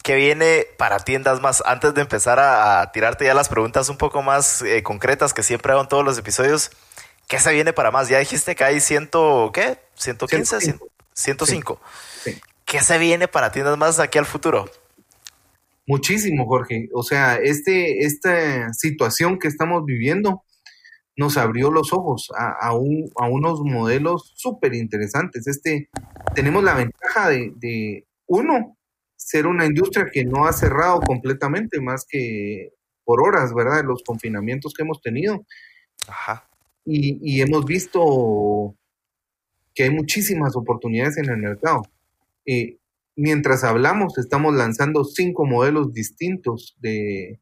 [0.05, 1.63] ¿Qué viene para tiendas más?
[1.65, 5.71] Antes de empezar a, tirarte ya las preguntas un poco más eh, concretas que siempre
[5.71, 6.69] hago en todos los episodios,
[7.27, 8.07] ¿qué se viene para más?
[8.07, 9.79] Ya dijiste que hay ciento, ¿qué?
[9.97, 10.59] ¿115?
[10.59, 10.87] 105.
[11.11, 11.81] 105.
[12.65, 14.69] ¿Qué se viene para tiendas más aquí al futuro?
[15.87, 16.87] Muchísimo, Jorge.
[16.93, 20.43] O sea, este, esta situación que estamos viviendo
[21.17, 25.47] nos abrió los ojos a, unos modelos súper interesantes.
[25.47, 25.89] Este,
[26.35, 28.74] tenemos la ventaja de, uno,
[29.25, 32.69] ser una industria que no ha cerrado completamente, más que
[33.03, 33.83] por horas, ¿verdad?
[33.83, 35.43] Los confinamientos que hemos tenido.
[36.07, 36.47] Ajá.
[36.85, 38.75] Y, y hemos visto
[39.73, 41.81] que hay muchísimas oportunidades en el mercado.
[42.45, 42.77] Eh,
[43.15, 47.39] mientras hablamos, estamos lanzando cinco modelos distintos de,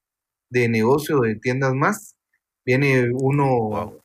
[0.50, 2.16] negocio de tiendas más.
[2.66, 4.00] Viene uno,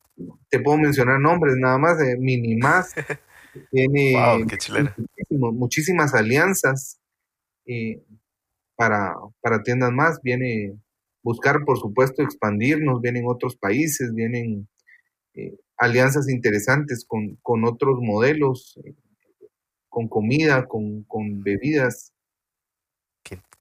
[0.49, 2.93] te puedo mencionar nombres nada más, de Minimás.
[3.71, 4.15] Viene
[5.29, 6.98] muchísimas alianzas
[7.69, 8.03] eh,
[8.75, 10.19] para, para tiendas más.
[10.21, 10.73] Viene
[11.23, 13.01] buscar, por supuesto, expandirnos.
[13.01, 14.67] Vienen otros países, vienen
[15.35, 18.77] eh, alianzas interesantes con, con otros modelos
[19.89, 22.13] con comida, con, con bebidas.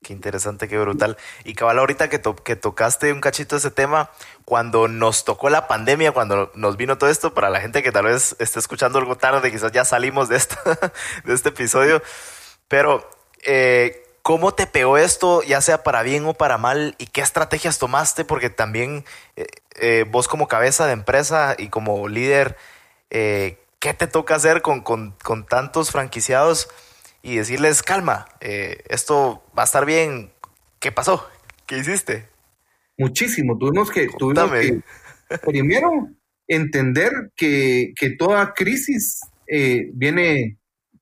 [0.01, 1.17] Qué, interesante, qué brutal.
[1.45, 4.11] Y cabal, ahorita que, que tocaste un cachito ese tema,
[4.45, 8.05] cuando nos tocó la pandemia, cuando nos vino todo esto, para la gente que tal
[8.05, 10.57] vez esté escuchando algo tarde, quizás ya salimos de, esta,
[11.25, 12.01] de este episodio,
[12.69, 13.11] pero
[13.45, 16.95] eh, ¿cómo te pegó esto, ya sea para bien o para mal?
[16.99, 18.27] ¿Y qué estrategias tomaste?
[18.27, 19.47] Porque también eh,
[19.81, 22.55] eh, vos como cabeza de empresa y como líder,
[23.09, 25.15] eh, ¿qué te toca hacer con,
[25.49, 26.69] tantos franquiciados
[27.23, 30.31] y decirles, calma, esto va a estar bien?
[30.79, 31.27] ¿Qué pasó?
[31.65, 32.29] ¿Qué hiciste?
[32.99, 34.83] Muchísimo, tuvimos que, tuvimos que
[35.39, 36.11] primero
[36.47, 40.58] entender que, toda crisis viene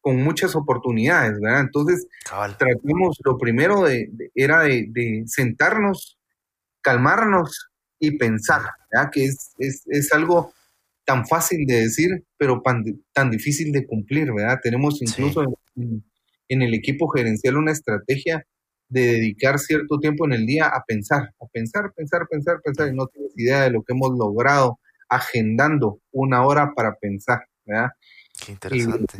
[0.07, 1.63] con muchas oportunidades, ¿verdad?
[1.63, 6.17] Entonces, tratamos, lo primero de, era de, sentarnos,
[6.81, 9.11] calmarnos y pensar, ¿verdad?
[9.13, 10.53] que es, es, es, algo
[11.05, 14.61] tan fácil de decir, pero tan, difícil de cumplir, ¿verdad?
[14.63, 15.43] Tenemos incluso
[15.75, 16.05] en,
[16.51, 18.47] en, el equipo gerencial una estrategia
[18.89, 22.95] de dedicar cierto tiempo en el día a pensar, a pensar, pensar, pensar, pensar, y
[22.95, 24.79] no tienes idea de lo que hemos logrado
[25.09, 27.91] agendando una hora para pensar, ¿verdad?
[28.41, 29.19] Qué interesante.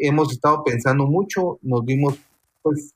[0.00, 2.18] Hemos estado pensando mucho, nos dimos,
[2.62, 2.94] pues,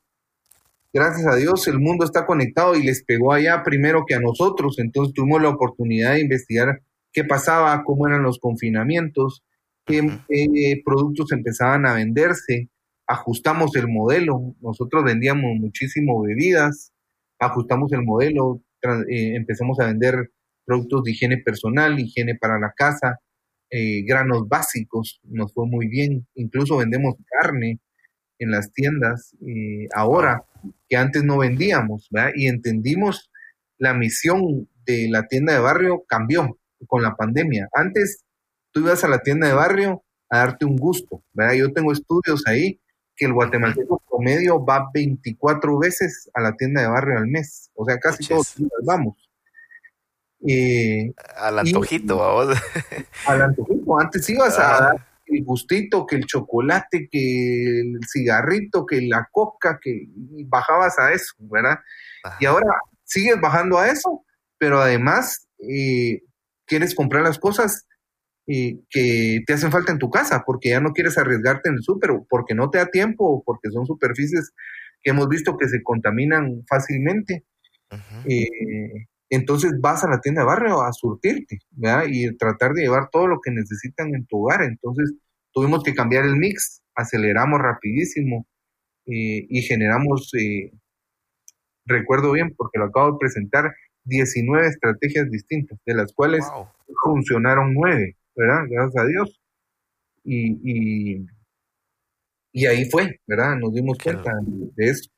[0.93, 4.79] gracias a Dios, el mundo está conectado y les pegó allá primero que a nosotros,
[4.79, 6.81] entonces tuvimos la oportunidad de investigar
[7.13, 9.43] qué pasaba, cómo eran los confinamientos,
[9.87, 10.03] qué
[10.85, 12.69] productos empezaban a venderse,
[13.07, 16.93] ajustamos el modelo, nosotros vendíamos muchísimo bebidas,
[17.39, 20.31] ajustamos el modelo, eh, empezamos a vender
[20.65, 23.21] productos de higiene personal, higiene para la casa,
[23.77, 27.81] eh, granos básicos, nos fue muy bien, incluso vendemos carne
[28.39, 30.45] en las tiendas eh, ahora
[30.89, 32.31] que antes no vendíamos, ¿verdad?
[32.37, 33.33] Y entendimos
[33.79, 36.57] la misión de la tienda de barrio cambió
[36.87, 37.69] con la pandemia.
[37.73, 38.23] Antes
[38.71, 41.55] tú ibas a la tienda de barrio a darte un gusto, ¿verdad?
[41.55, 42.81] Yo tengo estudios ahí
[43.17, 47.85] que el guatemalteco promedio va 24 veces a la tienda de barrio al mes, o
[47.85, 49.17] sea, casi todos los días vamos.
[50.47, 52.57] Eh, al antojito, vamos.
[53.27, 54.81] Al antojito, antes ibas a ah.
[54.81, 60.07] dar el gustito, que el chocolate, que el cigarrito, que la coca, que
[60.47, 61.79] bajabas a eso, ¿verdad?
[62.41, 62.67] Y ahora
[63.05, 64.25] sigues bajando a eso,
[64.59, 66.23] pero además eh,
[66.67, 67.87] quieres comprar las cosas
[68.47, 72.11] que te hacen falta en tu casa, porque ya no quieres arriesgarte en el súper,
[72.29, 74.53] porque no te da tiempo, o porque son superficies
[75.03, 77.45] que hemos visto que se contaminan fácilmente.
[78.27, 82.05] Eh, entonces vas a la tienda de barrio a surtirte, ¿verdad?
[82.09, 84.63] Y tratar de llevar todo lo que necesitan en tu hogar.
[84.63, 85.15] Entonces
[85.53, 88.47] tuvimos que cambiar el mix, aceleramos rapidísimo
[89.07, 90.73] eh, y generamos, eh,
[91.87, 93.75] recuerdo bien, porque lo acabo de presentar,
[94.05, 96.45] 19 estrategias distintas, de las cuales
[97.05, 98.17] funcionaron 9.
[98.37, 98.65] ¿verdad?
[98.69, 99.41] Gracias a Dios.
[100.25, 101.27] Y,
[102.53, 103.57] y, ahí fue, ¿verdad?
[103.57, 105.11] Nos dimos cuenta de eso.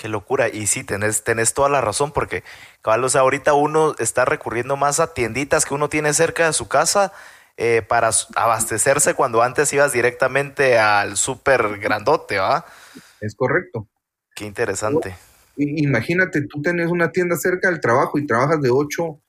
[0.00, 0.48] Qué locura.
[0.48, 2.42] Y sí, tenés, tenés toda la razón, porque,
[2.80, 6.54] cabal, o sea, ahorita uno está recurriendo más a tienditas que uno tiene cerca de
[6.54, 7.12] su casa
[7.58, 12.64] eh, para abastecerse cuando antes ibas directamente al súper grandote, ¿va?
[13.20, 13.88] Es correcto.
[14.34, 15.14] Qué interesante.
[15.58, 19.20] Imagínate, tú tenés una tienda cerca del trabajo y trabajas de 8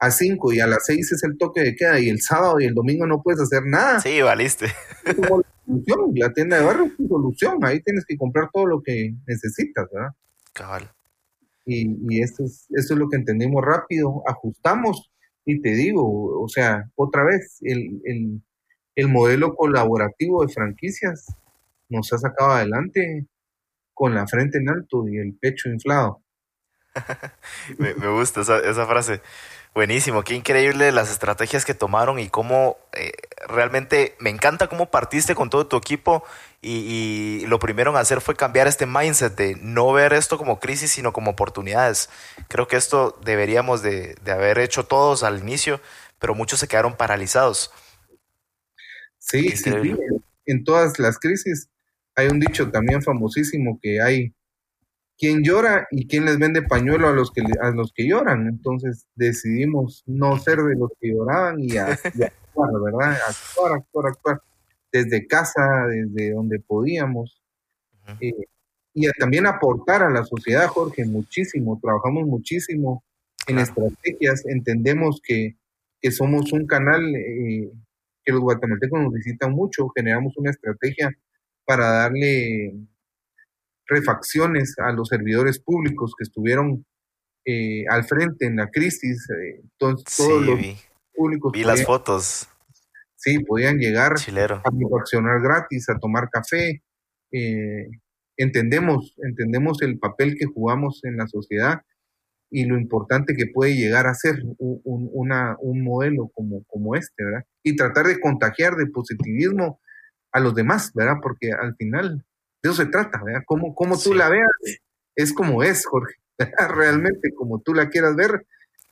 [0.00, 2.66] a 5 y a las 6 es el toque de queda y el sábado y
[2.66, 3.98] el domingo no puedes hacer nada.
[4.00, 4.66] Sí, valiste.
[6.14, 9.86] La tienda de barrio es tu solución, ahí tienes que comprar todo lo que necesitas,
[9.92, 10.10] ¿verdad?
[10.52, 10.90] Cabal.
[11.64, 15.10] Y, y eso, es, eso es lo que entendimos rápido, ajustamos
[15.44, 18.42] y te digo, o sea, otra vez, el, el,
[18.94, 21.26] el modelo colaborativo de franquicias
[21.88, 23.26] nos ha sacado adelante
[23.94, 26.22] con la frente en alto y el pecho inflado.
[27.78, 29.22] me, me, gusta esa, esa frase.
[29.78, 33.12] Buenísimo, qué increíble las estrategias que tomaron y cómo eh,
[33.46, 36.24] realmente me encanta cómo partiste con todo tu equipo
[36.60, 40.90] y, lo primero en hacer fue cambiar este mindset de no ver esto como crisis
[40.90, 42.10] sino como oportunidades.
[42.48, 45.80] Creo que esto deberíamos de, haber hecho todos al inicio,
[46.18, 47.70] pero muchos se quedaron paralizados.
[49.20, 49.70] Sí, sí,
[50.46, 51.68] en todas las crisis
[52.16, 54.34] hay un dicho también famosísimo que hay
[55.18, 58.46] quién llora y quién les vende pañuelo a los que a los que lloran.
[58.46, 63.18] Entonces decidimos no ser de los que lloraban y, actuar, ¿verdad?
[63.28, 64.42] Actuar, actuar, actuar
[64.92, 67.42] desde casa, desde donde podíamos.
[68.20, 68.32] Eh,
[68.94, 71.78] y también aportar a la sociedad, Jorge, muchísimo.
[71.80, 73.04] Trabajamos muchísimo
[73.46, 74.46] en estrategias.
[74.46, 75.56] Entendemos que,
[76.00, 77.70] que, somos un canal eh,
[78.24, 79.88] que los guatemaltecos nos visitan mucho.
[79.94, 81.16] Generamos una estrategia
[81.64, 82.74] para darle
[83.88, 86.84] refacciones a los servidores públicos que estuvieron
[87.44, 89.26] eh, al frente en la crisis.
[89.30, 90.76] Eh, todos los
[91.14, 91.52] públicos.
[91.52, 92.48] Vi las fotos.
[93.16, 96.82] Sí, podían llegar a refaccionar gratis, a tomar café.
[97.32, 97.88] Eh,
[98.36, 101.80] entendemos, entendemos el papel que jugamos en la sociedad
[102.50, 107.24] y lo importante que puede llegar a ser un, una, un modelo como, como este,
[107.24, 107.44] ¿verdad?
[107.62, 109.80] Y tratar de contagiar de positivismo
[110.32, 111.16] a los demás, ¿verdad?
[111.20, 112.24] Porque al final
[112.62, 113.42] eso se trata, ¿verdad?
[113.46, 114.48] Como, como tú la veas,
[115.14, 116.14] es como es, Jorge.
[116.74, 118.46] Realmente, como tú la quieras ver,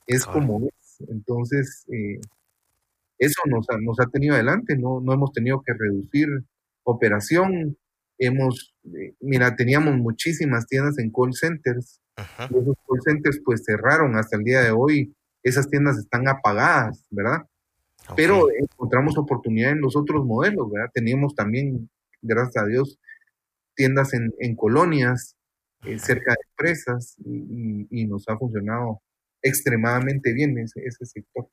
[0.05, 1.09] es como es.
[1.09, 2.19] Entonces, eh,
[3.17, 6.27] eso nos ha, nos ha tenido adelante, no, no hemos tenido que reducir
[6.83, 7.77] operación.
[8.19, 12.01] Hemos, eh, mira, teníamos muchísimas tiendas en call centers.
[12.17, 15.13] Y esos call centers pues cerraron hasta el día de hoy.
[15.43, 17.43] Esas tiendas están apagadas, ¿verdad?
[18.15, 20.89] Pero encontramos oportunidad en los otros modelos, ¿verdad?
[20.93, 21.89] Teníamos también,
[22.21, 22.99] gracias a Dios,
[23.77, 25.37] tiendas en, en colonias,
[25.85, 29.01] eh, cerca de empresas, y, nos ha funcionado
[29.41, 31.47] extremadamente bien ese, ese sector.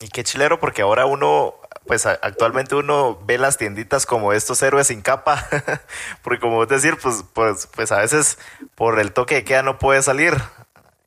[0.00, 1.54] Y qué chilero, porque ahora uno,
[1.86, 5.46] pues actualmente uno ve las tienditas como estos héroes sin capa,
[6.22, 8.38] porque como vos decir, pues, pues, pues a veces
[8.74, 10.34] por el toque de queda no puedes salir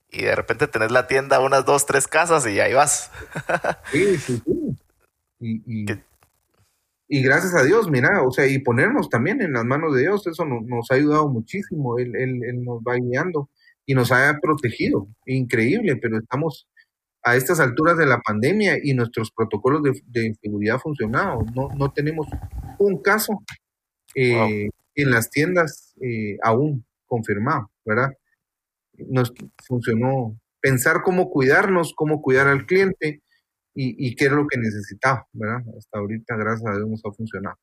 [0.09, 3.11] y de repente tenés la tienda unas dos, tres casas y ahí vas.
[3.91, 4.77] sí, sí, sí.
[5.39, 5.85] Y, y,
[7.19, 10.45] gracias a Dios, mira, o sea, y ponernos también en las manos de Dios, eso
[10.45, 13.49] nos, ha ayudado muchísimo, él, él, él nos va guiando
[13.85, 16.67] y nos ha protegido, increíble, pero estamos
[17.23, 21.45] a estas alturas de la pandemia y nuestros protocolos de, seguridad funcionado.
[21.53, 22.27] No, no tenemos
[22.79, 23.43] un caso
[24.15, 28.11] eh, en las tiendas eh, aún confirmado, ¿verdad?
[28.97, 29.33] Nos
[29.65, 33.21] funcionó pensar cómo cuidarnos, cómo cuidar al cliente
[33.73, 35.61] y, y qué es lo que necesitaba, ¿verdad?
[35.77, 37.57] Hasta ahorita, gracias a Dios, nos ha funcionado.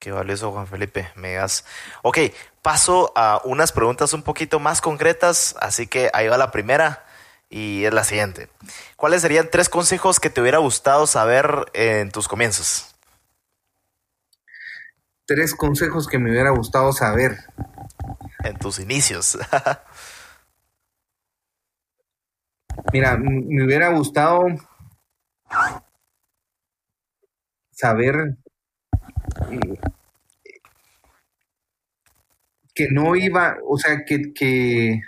[0.00, 1.10] Qué valioso, Juan Felipe.
[1.14, 1.66] Me das.
[2.02, 2.18] Ok,
[2.62, 7.04] paso a unas preguntas un poquito más concretas, así que ahí va la primera
[7.50, 8.48] y es la siguiente.
[8.96, 12.94] ¿Cuáles serían tres consejos que te hubiera gustado saber en tus comienzos?
[15.26, 17.36] Tres consejos que me hubiera gustado saber.
[18.42, 19.38] En tus inicios.
[22.94, 24.46] Mira, me hubiera gustado
[27.70, 28.36] saber
[29.50, 29.80] eh,
[32.74, 35.00] que no iba, o sea, que, que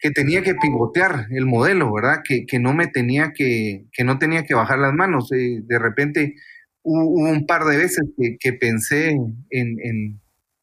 [0.00, 2.22] que tenía que pivotear el modelo, ¿verdad?
[2.24, 5.30] Que, que no me tenía que, que no tenía que bajar las manos.
[5.32, 6.34] Eh, de repente
[6.82, 10.20] hubo, un par de veces que, que pensé en, en,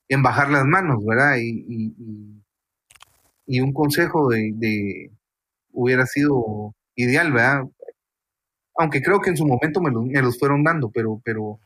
[0.10, 1.38] en, bajar las manos, ¿verdad?
[1.38, 1.94] Y, y,
[3.48, 5.12] y un consejo de, de,
[5.74, 7.64] hubiera sido ideal, ¿verdad?
[8.78, 11.60] Aunque creo que en su momento me los, me los fueron dando, pero, pero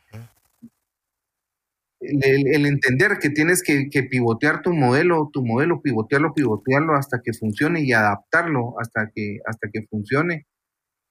[2.00, 7.82] el, entender que tienes que, pivotear tu modelo, tu modelo, pivotearlo, pivotearlo hasta que funcione
[7.82, 10.46] y adaptarlo hasta que, hasta que funcione,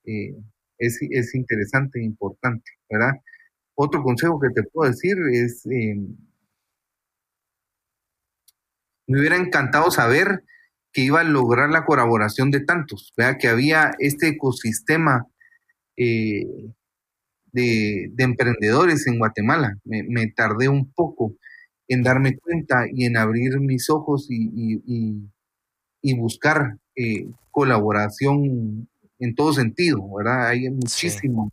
[0.06, 0.36] eh,
[0.78, 3.14] es, es, interesante e importante, ¿verdad?
[3.76, 5.96] Otro consejo que te puedo decir es, eh,
[9.08, 10.44] me hubiera encantado saber
[10.92, 13.38] que iba a lograr la colaboración de tantos, ¿verdad?
[13.40, 15.28] Que había este ecosistema
[16.00, 16.46] eh,
[17.52, 19.78] de, emprendedores en Guatemala.
[19.84, 21.36] Me, tardé un poco
[21.88, 24.82] en darme cuenta y en abrir mis ojos y,
[26.02, 28.88] y, buscar eh, colaboración
[29.20, 30.48] en todo sentido, ¿verdad?
[30.48, 31.52] Hay muchísimo,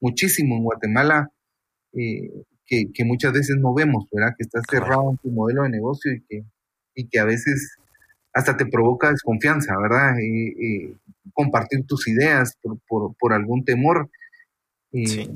[0.00, 1.30] muchísimo en Guatemala
[1.94, 2.30] eh,
[2.66, 4.34] que, que, muchas veces no vemos, ¿verdad?
[4.36, 6.44] Que está cerrado en tu modelo de negocio y que,
[6.94, 7.76] y que a veces
[8.36, 10.18] hasta te provoca desconfianza, ¿verdad?
[10.20, 10.92] Eh,
[11.32, 14.10] compartir tus ideas por, por, por algún temor
[14.92, 15.30] y,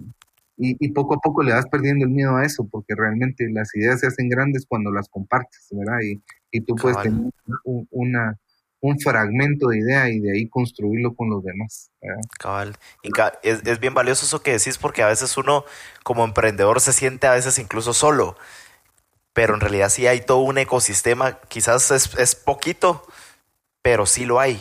[0.58, 4.00] y, poco a poco le vas perdiendo el miedo a eso, porque realmente las ideas
[4.00, 6.00] se hacen grandes cuando las compartes, ¿verdad?
[6.02, 6.20] Y,
[6.50, 7.32] y tú puedes tener
[7.64, 8.38] un, una,
[8.80, 11.90] un fragmento de idea y de ahí construirlo con los demás.
[12.02, 12.20] ¿verdad?
[12.38, 12.76] Cabal.
[13.02, 13.08] Y
[13.48, 15.64] es, es bien valioso eso que decís, porque a veces uno
[16.04, 18.36] como emprendedor se siente a veces incluso solo,
[19.32, 23.06] pero en realidad sí hay todo un ecosistema, quizás es, es poquito,
[23.82, 24.60] pero sí lo hay.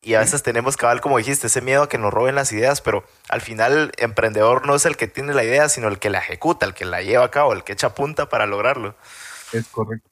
[0.00, 2.80] Y a veces tenemos cabal, como dijiste, ese miedo a que nos roben las ideas,
[2.80, 6.08] pero al final el emprendedor no es el que tiene la idea, sino el que
[6.08, 8.96] la ejecuta, el que la lleva a cabo, el que echa punta para lograrlo.
[9.52, 10.08] Es correcto.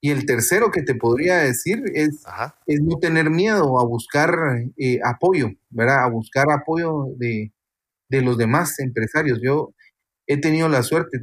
[0.00, 2.24] Y el tercero que te podría decir es,
[2.66, 4.32] es no tener miedo a buscar
[4.76, 6.04] eh, apoyo, ¿verdad?
[6.04, 7.52] A buscar apoyo de,
[8.08, 9.40] los demás empresarios.
[9.42, 9.74] Yo
[10.28, 11.18] he tenido la suerte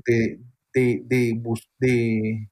[0.76, 1.42] de, de,
[1.80, 2.50] de,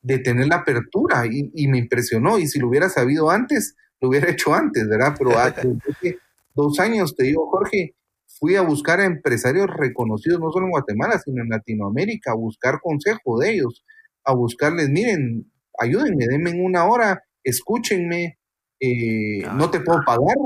[0.00, 2.38] de tener la apertura y, y, me impresionó.
[2.38, 5.14] Y si lo hubiera sabido antes, lo hubiera hecho antes, ¿verdad?
[5.18, 6.18] Pero hace
[6.54, 7.94] dos años, te digo, Jorge,
[8.38, 12.80] fui a buscar a empresarios reconocidos, no solo en Guatemala, sino en Latinoamérica, a buscar
[12.80, 13.84] consejo de ellos,
[14.24, 18.38] a buscarles, miren, ayúdenme, denme una hora, escúchenme,
[18.78, 20.36] eh, no te puedo pagar,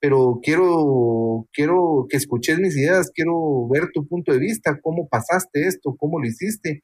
[0.00, 5.66] pero quiero, quiero que escuches mis ideas, quiero ver tu punto de vista, cómo pasaste
[5.66, 6.82] esto, cómo lo hiciste.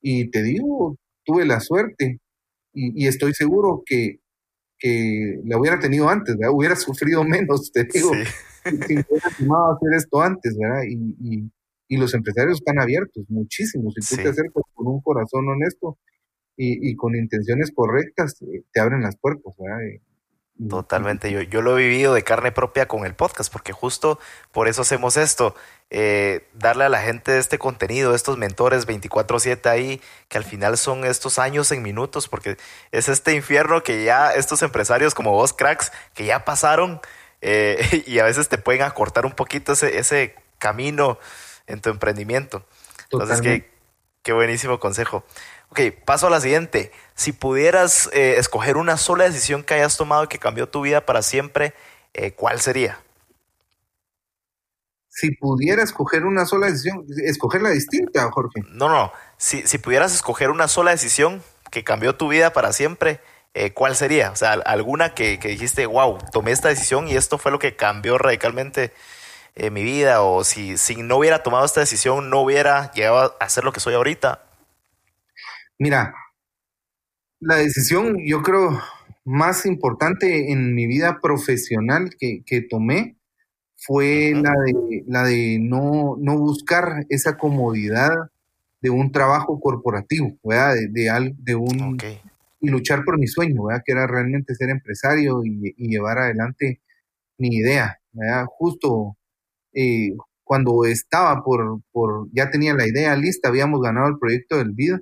[0.00, 2.18] Y te digo, tuve la suerte
[2.74, 4.22] y estoy seguro que
[4.82, 6.54] que la hubiera tenido antes, ¿verdad?
[6.54, 8.10] Hubiera sufrido menos, te digo,
[8.64, 10.82] si hubiera tomado hacer esto antes, ¿verdad?
[10.88, 11.48] Y,
[11.88, 13.92] y, los empresarios están abiertos, muchísimos.
[14.00, 15.98] Si tú te acercas con un corazón honesto
[16.56, 20.00] y, y con intenciones correctas, eh, te abren las puertas, ¿verdad?
[20.68, 24.20] Totalmente, yo, yo lo he vivido de carne propia con el podcast, porque justo
[24.52, 25.56] por eso hacemos esto,
[25.90, 31.04] eh, darle a la gente este contenido, estos mentores 24/7 ahí, que al final son
[31.04, 32.58] estos años en minutos, porque
[32.92, 37.00] es este infierno que ya estos empresarios como vos, cracks, que ya pasaron
[37.40, 41.18] eh, y a veces te pueden acortar un poquito ese, ese camino
[41.66, 42.64] en tu emprendimiento.
[43.10, 43.70] Entonces, qué,
[44.22, 45.24] qué buenísimo consejo.
[45.72, 46.92] Ok, paso a la siguiente.
[47.14, 51.22] Si pudieras eh, escoger una sola decisión que hayas tomado que cambió tu vida para
[51.22, 51.72] siempre,
[52.12, 53.00] eh, ¿cuál sería?
[55.08, 58.60] Si pudiera escoger una sola decisión, escoger la distinta, Jorge.
[58.68, 59.14] No, no.
[59.38, 63.22] Si, si pudieras escoger una sola decisión que cambió tu vida para siempre,
[63.54, 64.30] eh, ¿cuál sería?
[64.30, 67.76] O sea, alguna que, que, dijiste, wow, tomé esta decisión y esto fue lo que
[67.76, 68.92] cambió radicalmente
[69.70, 73.64] mi vida, o si, si no hubiera tomado esta decisión, no hubiera llegado a ser
[73.64, 74.51] lo que soy ahorita.
[75.78, 76.14] Mira,
[77.40, 78.80] la decisión, yo creo,
[79.24, 83.16] más importante en mi vida profesional que, tomé
[83.76, 88.12] fue la de, la de no, no buscar esa comodidad
[88.80, 90.74] de un trabajo corporativo, ¿verdad?
[90.92, 91.98] De, de, un...
[92.60, 93.82] Y luchar por mi sueño, ¿verdad?
[93.84, 96.80] Que era realmente ser empresario y, llevar adelante
[97.38, 98.44] mi idea, ¿verdad?
[98.48, 99.16] Justo
[99.72, 100.12] eh,
[100.44, 104.96] cuando estaba por, por, ya tenía la idea lista, habíamos ganado el proyecto del BID,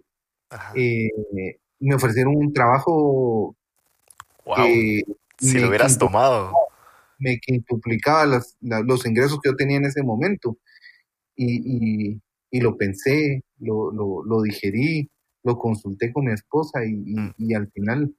[0.75, 1.09] eh,
[1.79, 3.57] me ofrecieron un trabajo
[4.57, 5.03] que
[5.39, 6.53] si lo hubieras tomado.
[7.19, 10.59] me quintuplicaba los, los ingresos que yo tenía en ese momento.
[11.37, 12.21] Y,
[12.51, 15.09] y, lo pensé lo, lo, lo, digerí
[15.43, 17.35] lo consulté con mi esposa y, mm.
[17.39, 18.15] y, al final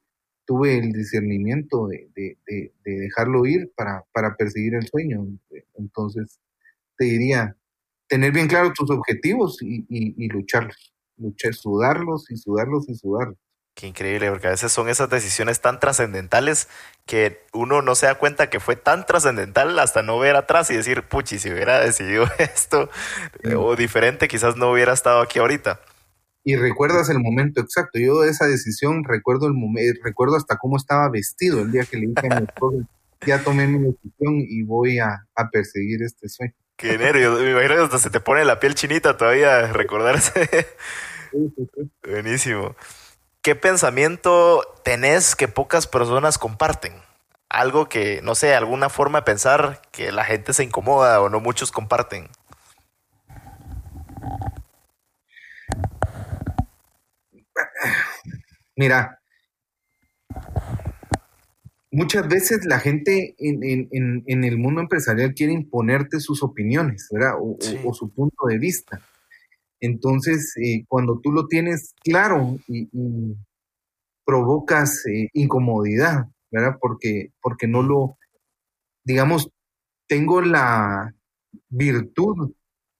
[0.45, 5.27] tuve el discernimiento de, de, de, dejarlo ir para, para perseguir el sueño.
[5.75, 6.39] Entonces
[6.97, 7.55] te diría
[8.07, 10.90] tener bien claro tus objetivos y, y lucharlos
[11.22, 13.38] luchar, sudarlos y sudarlos y sudarlos.
[13.74, 16.67] Qué increíble, porque a veces son esas decisiones tan trascendentales
[17.05, 20.76] que uno no se da cuenta que fue tan trascendental hasta no ver atrás y
[20.76, 22.89] decir, puchi, si hubiera decidido esto
[23.55, 25.80] o diferente, quizás no hubiera estado aquí ahorita.
[26.43, 27.99] Y recuerdas el momento exacto.
[27.99, 31.97] Yo de esa decisión recuerdo el momento, recuerdo hasta cómo estaba vestido el día que
[31.97, 32.78] le dije a mi esposo,
[33.26, 36.53] ya tomé mi decisión y voy a, a perseguir este sueño.
[36.76, 40.67] Qué nervios, me imagino que hasta se te pone la piel chinita todavía recordarse.
[42.03, 42.75] Buenísimo.
[43.41, 46.93] ¿Qué pensamiento tenés que pocas personas comparten?
[47.49, 51.39] Algo que, no sé, alguna forma de pensar que la gente se incomoda o no
[51.39, 52.29] muchos comparten.
[58.75, 59.19] Mira,
[61.91, 67.34] muchas veces la gente en, el mundo empresarial quiere imponerte sus opiniones, ¿verdad?
[67.39, 69.01] o, su punto de vista.
[69.82, 72.88] Entonces, eh, cuando tú lo tienes claro y,
[74.23, 76.77] provocas eh, incomodidad, ¿verdad?
[76.79, 78.17] Porque, porque no lo,
[79.03, 79.49] digamos,
[80.07, 81.13] tengo la
[81.67, 82.53] virtud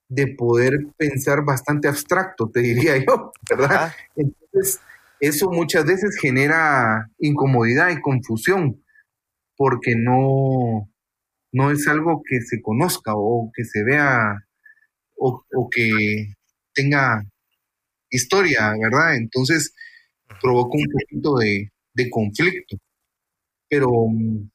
[0.10, 3.94] de poder pensar bastante abstracto, te diría yo, ¿verdad?
[4.16, 4.82] Entonces,
[5.20, 8.84] eso muchas veces genera incomodidad y confusión,
[9.56, 10.90] porque no,
[11.54, 14.48] no es algo que se conozca o que se vea
[15.16, 16.34] o, o que
[16.74, 17.24] tenga
[18.10, 19.16] historia, ¿verdad?
[19.16, 19.74] Entonces
[20.42, 22.78] provoca un poquito de, conflicto.
[23.70, 24.50] Pero mm,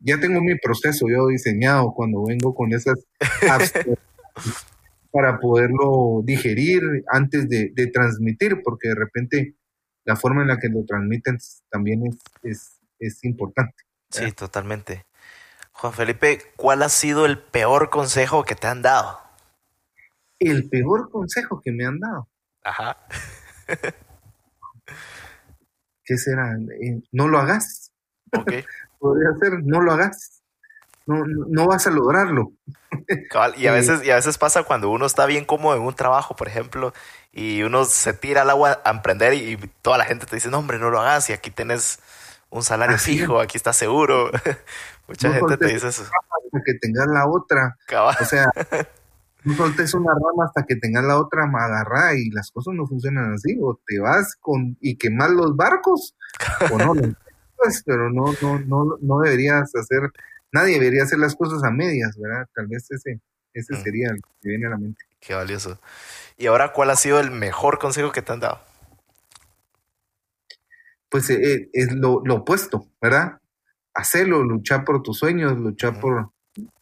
[0.00, 2.98] ya tengo mi proceso yo diseñado cuando vengo con esas
[5.10, 9.54] para poderlo digerir antes de, transmitir, porque de repente
[10.04, 11.38] la forma en la que lo transmiten
[11.70, 12.02] también
[12.42, 13.74] es, es importante.
[14.10, 15.04] Sí, totalmente.
[15.72, 19.27] Juan Felipe, ¿cuál ha sido el peor consejo que te han dado?
[20.38, 22.28] El peor consejo que me han dado.
[22.64, 22.96] Ajá.
[26.04, 26.56] ¿Qué será?
[26.82, 27.92] Eh, no lo hagas.
[28.98, 30.42] Podría ser, no lo hagas.
[31.06, 32.52] No, no, vas a lograrlo.
[33.56, 36.36] y a veces, y a veces pasa cuando uno está bien cómodo en un trabajo,
[36.36, 36.92] por ejemplo,
[37.32, 40.58] y uno se tira al agua a emprender y, toda la gente te dice, no,
[40.58, 42.00] hombre, no lo hagas, y aquí tienes
[42.50, 44.30] un salario fijo, aquí estás seguro.
[45.08, 46.04] Mucha gente te dice eso.
[46.64, 47.76] Que tengas la otra.
[48.20, 48.50] O sea,
[49.44, 53.32] no soltes una rama hasta que tengas la otra agarrada y las cosas no funcionan
[53.34, 56.16] así, o te vas con y quemas los barcos,
[56.72, 56.94] o no,
[57.56, 60.12] pues, pero no, no, no, no deberías hacer,
[60.52, 62.48] nadie debería hacer las cosas a medias, ¿verdad?
[62.54, 63.20] Tal vez ese,
[63.54, 63.82] ese mm.
[63.82, 65.04] sería el que viene a la mente.
[65.20, 65.80] Qué valioso.
[66.36, 68.60] Y ahora, ¿cuál ha sido el mejor consejo que te han dado?
[71.08, 73.38] Pues eh, eh, es lo, lo, opuesto, ¿verdad?
[73.94, 76.30] Hacerlo, luchar por tus sueños, luchar por,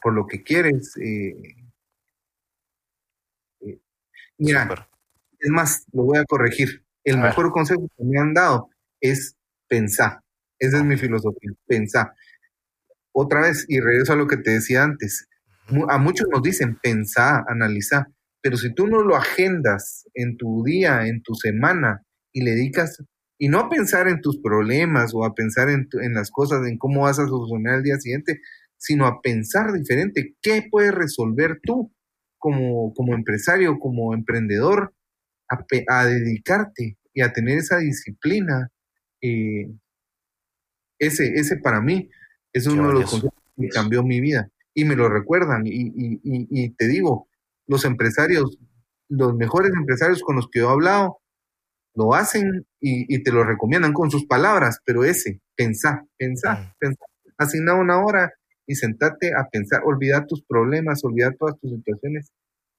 [0.02, 0.96] por lo que quieres.
[0.96, 1.54] Eh,
[4.38, 4.88] Mira,
[5.38, 6.84] es más, lo voy a corregir.
[7.04, 8.68] El mejor consejo que me han dado
[9.00, 9.36] es
[9.68, 10.20] pensar.
[10.58, 12.12] Esa es mi filosofía, pensar.
[13.12, 15.26] Otra vez, y regreso a lo que te decía antes,
[15.88, 18.06] a muchos nos dicen pensar, analizar,
[18.42, 23.02] pero si tú no lo agendas en tu día, en tu semana, y le dedicas,
[23.38, 26.78] y no a pensar en tus problemas o a pensar en, en las cosas, en
[26.78, 28.40] cómo vas a solucionar el día siguiente,
[28.76, 31.92] sino a pensar diferente, ¿qué puedes resolver tú?
[32.38, 34.94] Como, como empresario, como emprendedor,
[35.48, 38.70] a, dedicarte y a tener esa disciplina.
[39.20, 39.70] Eh,
[40.98, 42.10] ese, ese para mí
[42.52, 45.62] es uno de los consejos que cambió mi vida y me lo recuerdan.
[45.64, 47.28] Y, te digo,
[47.66, 48.58] los empresarios,
[49.08, 51.18] los mejores empresarios con los que yo he hablado,
[51.94, 56.72] lo hacen y, te lo recomiendan con sus palabras, pero ese, pensar, pensar, mm.
[56.78, 57.08] pensar.
[57.38, 58.32] Asigna una hora
[58.66, 62.32] y sentate a pensar, olvida tus problemas, olvida todas tus situaciones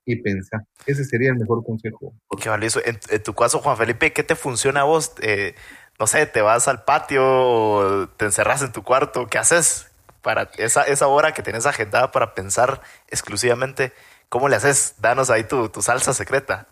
[0.06, 0.62] y pensar.
[0.86, 2.14] Ese sería el mejor consejo.
[2.42, 2.80] Qué valioso.
[2.86, 5.14] En, tu caso, Juan Felipe, ¿qué te funciona a vos?
[5.22, 5.56] Eh,
[6.00, 9.88] no sé, te vas al patio, te encerras en tu cuarto, ¿qué haces?
[10.28, 13.94] para esa, esa hora que tienes agendada para pensar exclusivamente,
[14.28, 14.96] ¿cómo le haces?
[15.00, 16.68] Danos ahí tu, tu salsa secreta.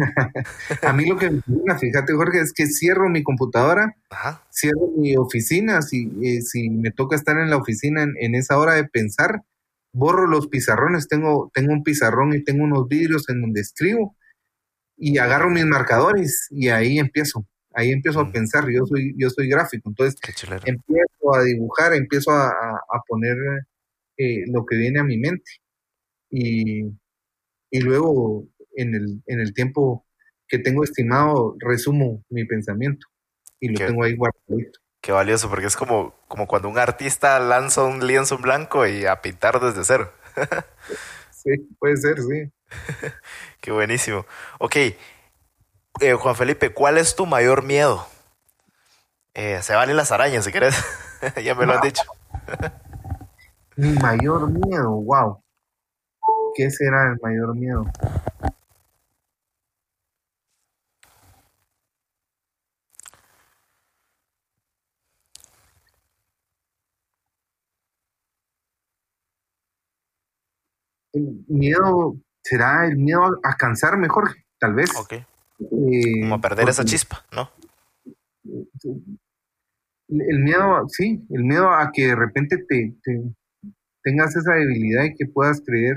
[0.82, 3.96] a mí lo que me funciona, fíjate Jorge, es que cierro mi computadora,
[4.52, 8.74] cierro mi oficina, si, eh, si me toca estar en la oficina en, esa hora
[8.74, 9.42] de pensar,
[9.92, 14.16] borro los pizarrones, tengo, tengo un pizarrón y tengo unos vidrios en donde escribo
[14.96, 18.32] y agarro mis marcadores y ahí empiezo ahí empiezo a mm.
[18.32, 20.20] pensar, yo soy, yo soy gráfico, entonces
[20.64, 22.52] empiezo a dibujar, empiezo a,
[23.06, 23.36] poner
[24.16, 25.50] eh, lo que viene a mi mente.
[26.30, 26.84] Y,
[27.70, 28.46] y luego
[28.76, 30.06] en el, en el tiempo
[30.48, 33.06] que tengo estimado, resumo mi pensamiento
[33.60, 34.80] y lo tengo ahí guardadito.
[35.00, 39.06] Qué valioso, porque es como, como cuando un artista lanza un lienzo en blanco y
[39.06, 40.12] a pintar desde cero.
[41.30, 42.52] sí, puede ser, sí.
[43.60, 44.26] Qué buenísimo.
[44.58, 44.76] Ok,
[46.00, 48.06] eh, Juan Felipe, ¿cuál es tu mayor miedo?
[49.34, 50.74] Eh, se valen las arañas, si querés.
[51.42, 52.02] ya me lo han dicho.
[53.76, 55.42] Mi mayor miedo, wow.
[56.54, 57.86] ¿Qué será el mayor miedo?
[71.12, 74.90] El miedo será el miedo a cansar mejor, tal vez.
[74.96, 75.24] Okay.
[75.60, 77.50] Eh, Como perder esa chispa, ¿no?
[78.44, 82.94] El miedo, sí, el miedo a que de repente te,
[84.02, 85.96] tengas esa debilidad y que puedas creer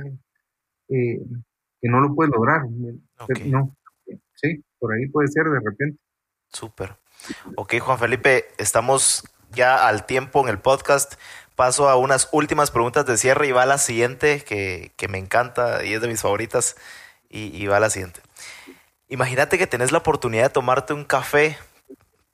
[0.89, 1.20] eh,
[1.82, 2.61] que no lo puedes lograr.
[3.45, 3.76] No,
[4.36, 5.97] sí, por ahí puede ser de repente.
[6.49, 6.95] Súper.
[7.55, 11.14] Ok, Juan Felipe, estamos ya al tiempo en el podcast.
[11.56, 15.84] Paso a unas últimas preguntas de cierre y va a la siguiente, que, me encanta
[15.84, 16.76] y es de mis favoritas,
[17.30, 18.22] y, y va a la siguiente.
[19.10, 21.58] Imagínate que tenés la oportunidad de tomarte un café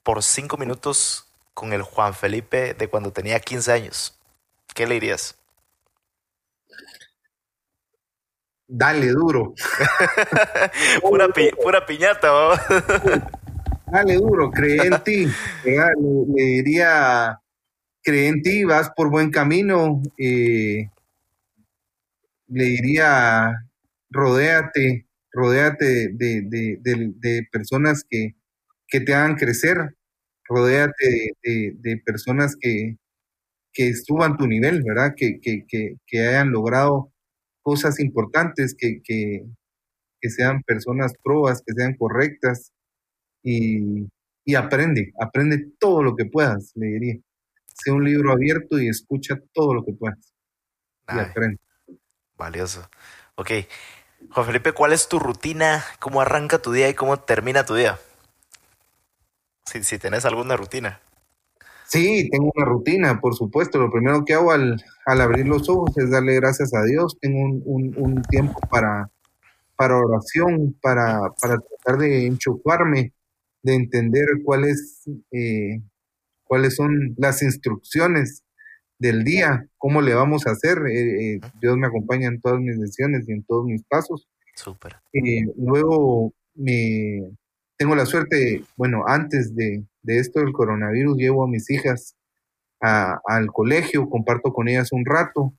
[0.02, 4.18] por cinco minutos con el Juan Felipe de cuando tenía 15 años.
[4.74, 5.36] ¿Qué le dirías?
[8.72, 9.52] Dale duro.
[11.02, 11.28] pura,
[11.60, 12.30] pura, piñata.
[13.86, 15.26] Dale duro, cree en ti.
[15.64, 17.40] Le, diría,
[18.02, 20.02] cree en ti, vas por buen camino.
[20.18, 20.88] Eh,
[22.48, 23.52] le diría,
[24.10, 28.34] rodéate rodéate de, personas que,
[28.88, 29.96] te hagan crecer,
[30.48, 32.96] rodéate de, personas que,
[33.72, 35.14] que suban tu nivel, ¿verdad?
[35.16, 37.12] Que, que, hayan logrado
[37.62, 39.44] cosas importantes, que, que,
[40.30, 42.72] sean personas probas, que sean correctas
[43.42, 44.06] y,
[44.44, 47.20] y aprende, aprende todo lo que puedas, le diría.
[47.82, 50.34] Sea un libro abierto y escucha todo lo que puedas.
[51.08, 51.60] Y aprende.
[52.36, 52.88] Valioso.
[53.34, 53.50] Ok,
[54.30, 55.84] Juan Felipe, ¿cuál es tu rutina?
[55.98, 57.98] ¿Cómo arranca tu día y cómo termina tu día?
[59.64, 61.00] Si, si tenés alguna rutina.
[61.90, 63.78] Sí, tengo una rutina, por supuesto.
[63.78, 67.18] Lo primero que hago al, abrir los ojos es darle gracias a Dios.
[67.20, 69.10] Tengo un, tiempo para,
[69.74, 73.12] para oración, para, para tratar de enchufarme,
[73.62, 75.02] de entender cuáles,
[75.32, 75.80] eh,
[76.50, 78.42] cuáles son las instrucciones
[78.98, 80.78] del día, cómo le vamos a hacer.
[80.88, 84.28] Eh, eh, Dios me acompaña en todas mis decisiones y en todos mis pasos.
[84.56, 84.96] Súper.
[85.12, 87.22] Eh, luego me
[87.76, 92.16] tengo la suerte, bueno, antes de, esto del coronavirus, llevo a mis hijas
[92.80, 95.54] al colegio, comparto con ellas un rato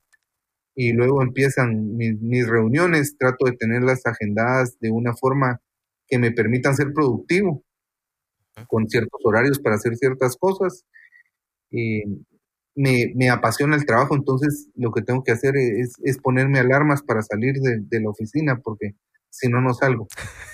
[0.74, 5.58] y luego empiezan mis, mis, reuniones, trato de tenerlas agendadas de una forma
[6.06, 7.64] que me permitan ser productivo,
[8.68, 10.84] con ciertos horarios para hacer ciertas cosas.
[11.70, 12.02] Y
[12.74, 17.02] me, me, apasiona el trabajo, entonces lo que tengo que hacer es, es ponerme alarmas
[17.02, 18.94] para salir de, la oficina, porque
[19.30, 20.08] si no, no salgo.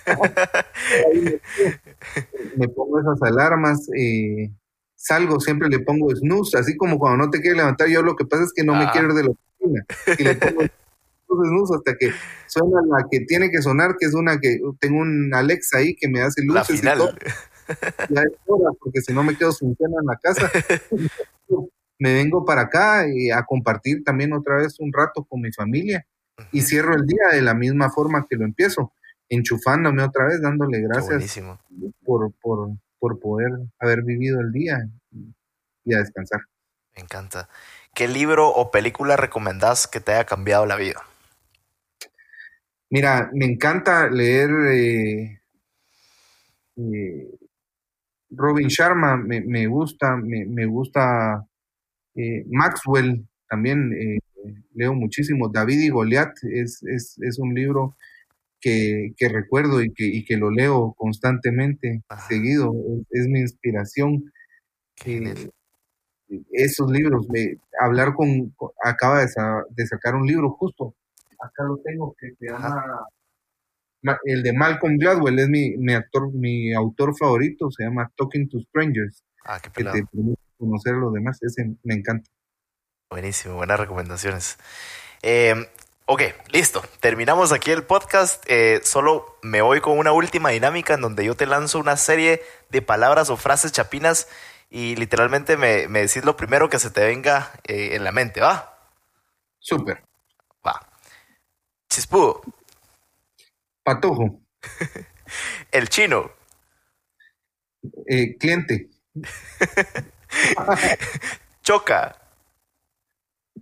[2.56, 4.52] me, pongo esas alarmas, eh,
[4.94, 8.24] salgo, siempre le pongo snooze, así como cuando no te quiere levantar, yo lo que
[8.24, 8.90] pasa es que no me ah.
[8.92, 9.84] quiero ir de la oficina,
[10.18, 10.62] y le pongo
[11.44, 12.12] snooze hasta que
[12.46, 16.08] suena la que tiene que sonar, que es una que tengo un Alexa ahí que
[16.08, 17.12] me hace luces y todo.
[18.10, 20.50] Ya es hora, porque si no me quedo sin cena en la casa.
[21.98, 26.06] me vengo para acá y a compartir también otra vez un rato con mi familia
[26.52, 28.92] y cierro el día de la misma forma que lo empiezo.
[29.28, 31.40] enchufándome otra vez, dándole gracias
[32.04, 34.88] por, por, por poder haber vivido el día
[35.84, 36.40] y a descansar.
[36.94, 37.48] Me encanta.
[37.94, 41.02] ¿Qué libro o película recomendás que te haya cambiado la vida?
[42.90, 45.40] Mira, me encanta leer eh,
[46.76, 47.38] eh,
[48.30, 51.46] Robin Sharma, me, gusta, me, gusta
[52.14, 53.92] eh, Maxwell, también
[54.74, 55.48] leo muchísimo.
[55.48, 56.82] David y Goliat es,
[57.38, 57.96] un libro
[58.60, 62.72] que, recuerdo y que, que, lo leo constantemente, seguido,
[63.10, 64.30] es, mi inspiración.
[66.52, 67.26] esos libros,
[67.80, 68.54] hablar con,
[68.84, 70.94] acaba de, sacar un libro justo
[71.40, 73.06] acá lo tengo, que se llama,
[74.24, 78.58] el de Malcolm Gladwell, es mi, mi, actor, mi autor favorito, se llama Talking to
[78.60, 79.24] Strangers.
[79.44, 82.30] Ah, qué Que te permite conocer a los demás, ese me encanta.
[83.10, 84.58] Buenísimo, buenas recomendaciones.
[85.22, 85.54] Eh,
[86.06, 86.22] ok,
[86.52, 86.82] listo.
[87.00, 88.44] Terminamos aquí el podcast.
[88.48, 92.42] Eh, solo me voy con una última dinámica en donde yo te lanzo una serie
[92.70, 94.28] de palabras o frases chapinas
[94.68, 98.40] y literalmente me, me decís lo primero que se te venga eh, en la mente,
[98.40, 98.78] ¿va?
[99.58, 100.08] Súper.
[101.88, 102.42] Chispudo.
[103.88, 104.42] Patojo.
[105.72, 106.30] El chino.
[108.06, 108.90] Eh, cliente.
[111.62, 112.16] Choca.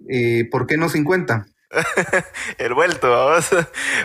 [0.09, 1.47] Eh, ¿Por qué no 50?
[2.59, 3.51] El vuelto, vamos.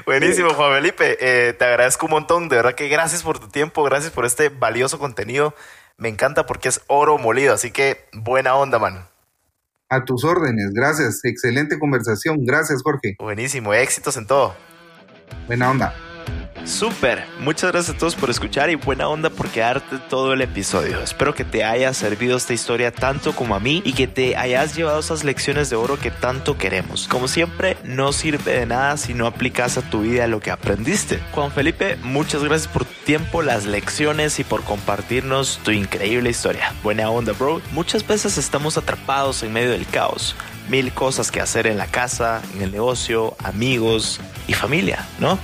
[0.05, 1.17] Buenísimo, Juan Felipe.
[1.19, 2.49] Eh, te agradezco un montón.
[2.49, 5.55] De verdad que gracias por tu tiempo, gracias por este valioso contenido.
[5.97, 9.07] Me encanta porque es oro molido, así que buena onda, man.
[9.89, 11.25] A tus órdenes, gracias.
[11.25, 12.45] Excelente conversación.
[12.45, 13.15] Gracias, Jorge.
[13.17, 14.55] Buenísimo, éxitos en todo.
[15.47, 16.10] Buena onda.
[16.65, 21.01] Súper, muchas gracias a todos por escuchar y buena onda por quedarte todo el episodio.
[21.01, 24.75] Espero que te haya servido esta historia tanto como a mí y que te hayas
[24.75, 27.07] llevado esas lecciones de oro que tanto queremos.
[27.07, 31.19] Como siempre, no sirve de nada si no aplicas a tu vida lo que aprendiste.
[31.31, 36.73] Juan Felipe, muchas gracias por tu tiempo, las lecciones y por compartirnos tu increíble historia.
[36.83, 37.59] Buena onda, bro.
[37.71, 40.35] Muchas veces estamos atrapados en medio del caos
[40.69, 45.37] mil cosas que hacer en la casa, en el negocio, amigos y familia, ¿no?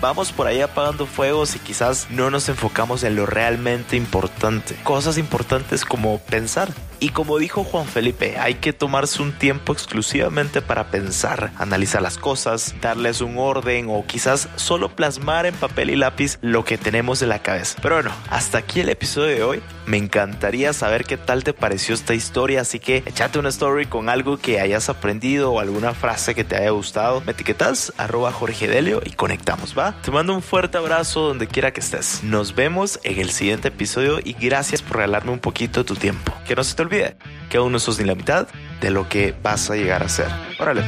[0.00, 4.76] Vamos por ahí apagando fuegos y quizás no nos enfocamos en lo realmente importante.
[4.82, 6.68] Cosas importantes como pensar.
[6.98, 12.18] Y como dijo Juan Felipe, hay que tomarse un tiempo exclusivamente para pensar, analizar las
[12.18, 17.20] cosas, darles un orden o quizás solo plasmar en papel y lápiz lo que tenemos
[17.22, 17.76] en la cabeza.
[17.82, 19.62] Pero bueno, hasta aquí el episodio de hoy.
[19.86, 24.08] Me encantaría saber qué tal te pareció esta historia, así que échate una story con
[24.08, 27.20] algo que hayas aprendido o alguna frase que te haya gustado.
[27.20, 29.94] Me etiquetas arroba Jorge Delio y conectamos, ¿va?
[30.02, 32.24] Te mando un fuerte abrazo donde quiera que estés.
[32.24, 36.32] Nos vemos en el siguiente episodio y gracias por regalarme un poquito de tu tiempo.
[36.48, 37.16] Que no se olvide
[37.50, 38.48] que aún no sos ni la mitad
[38.80, 40.28] de lo que vas a llegar a ser.
[40.58, 40.82] Órale.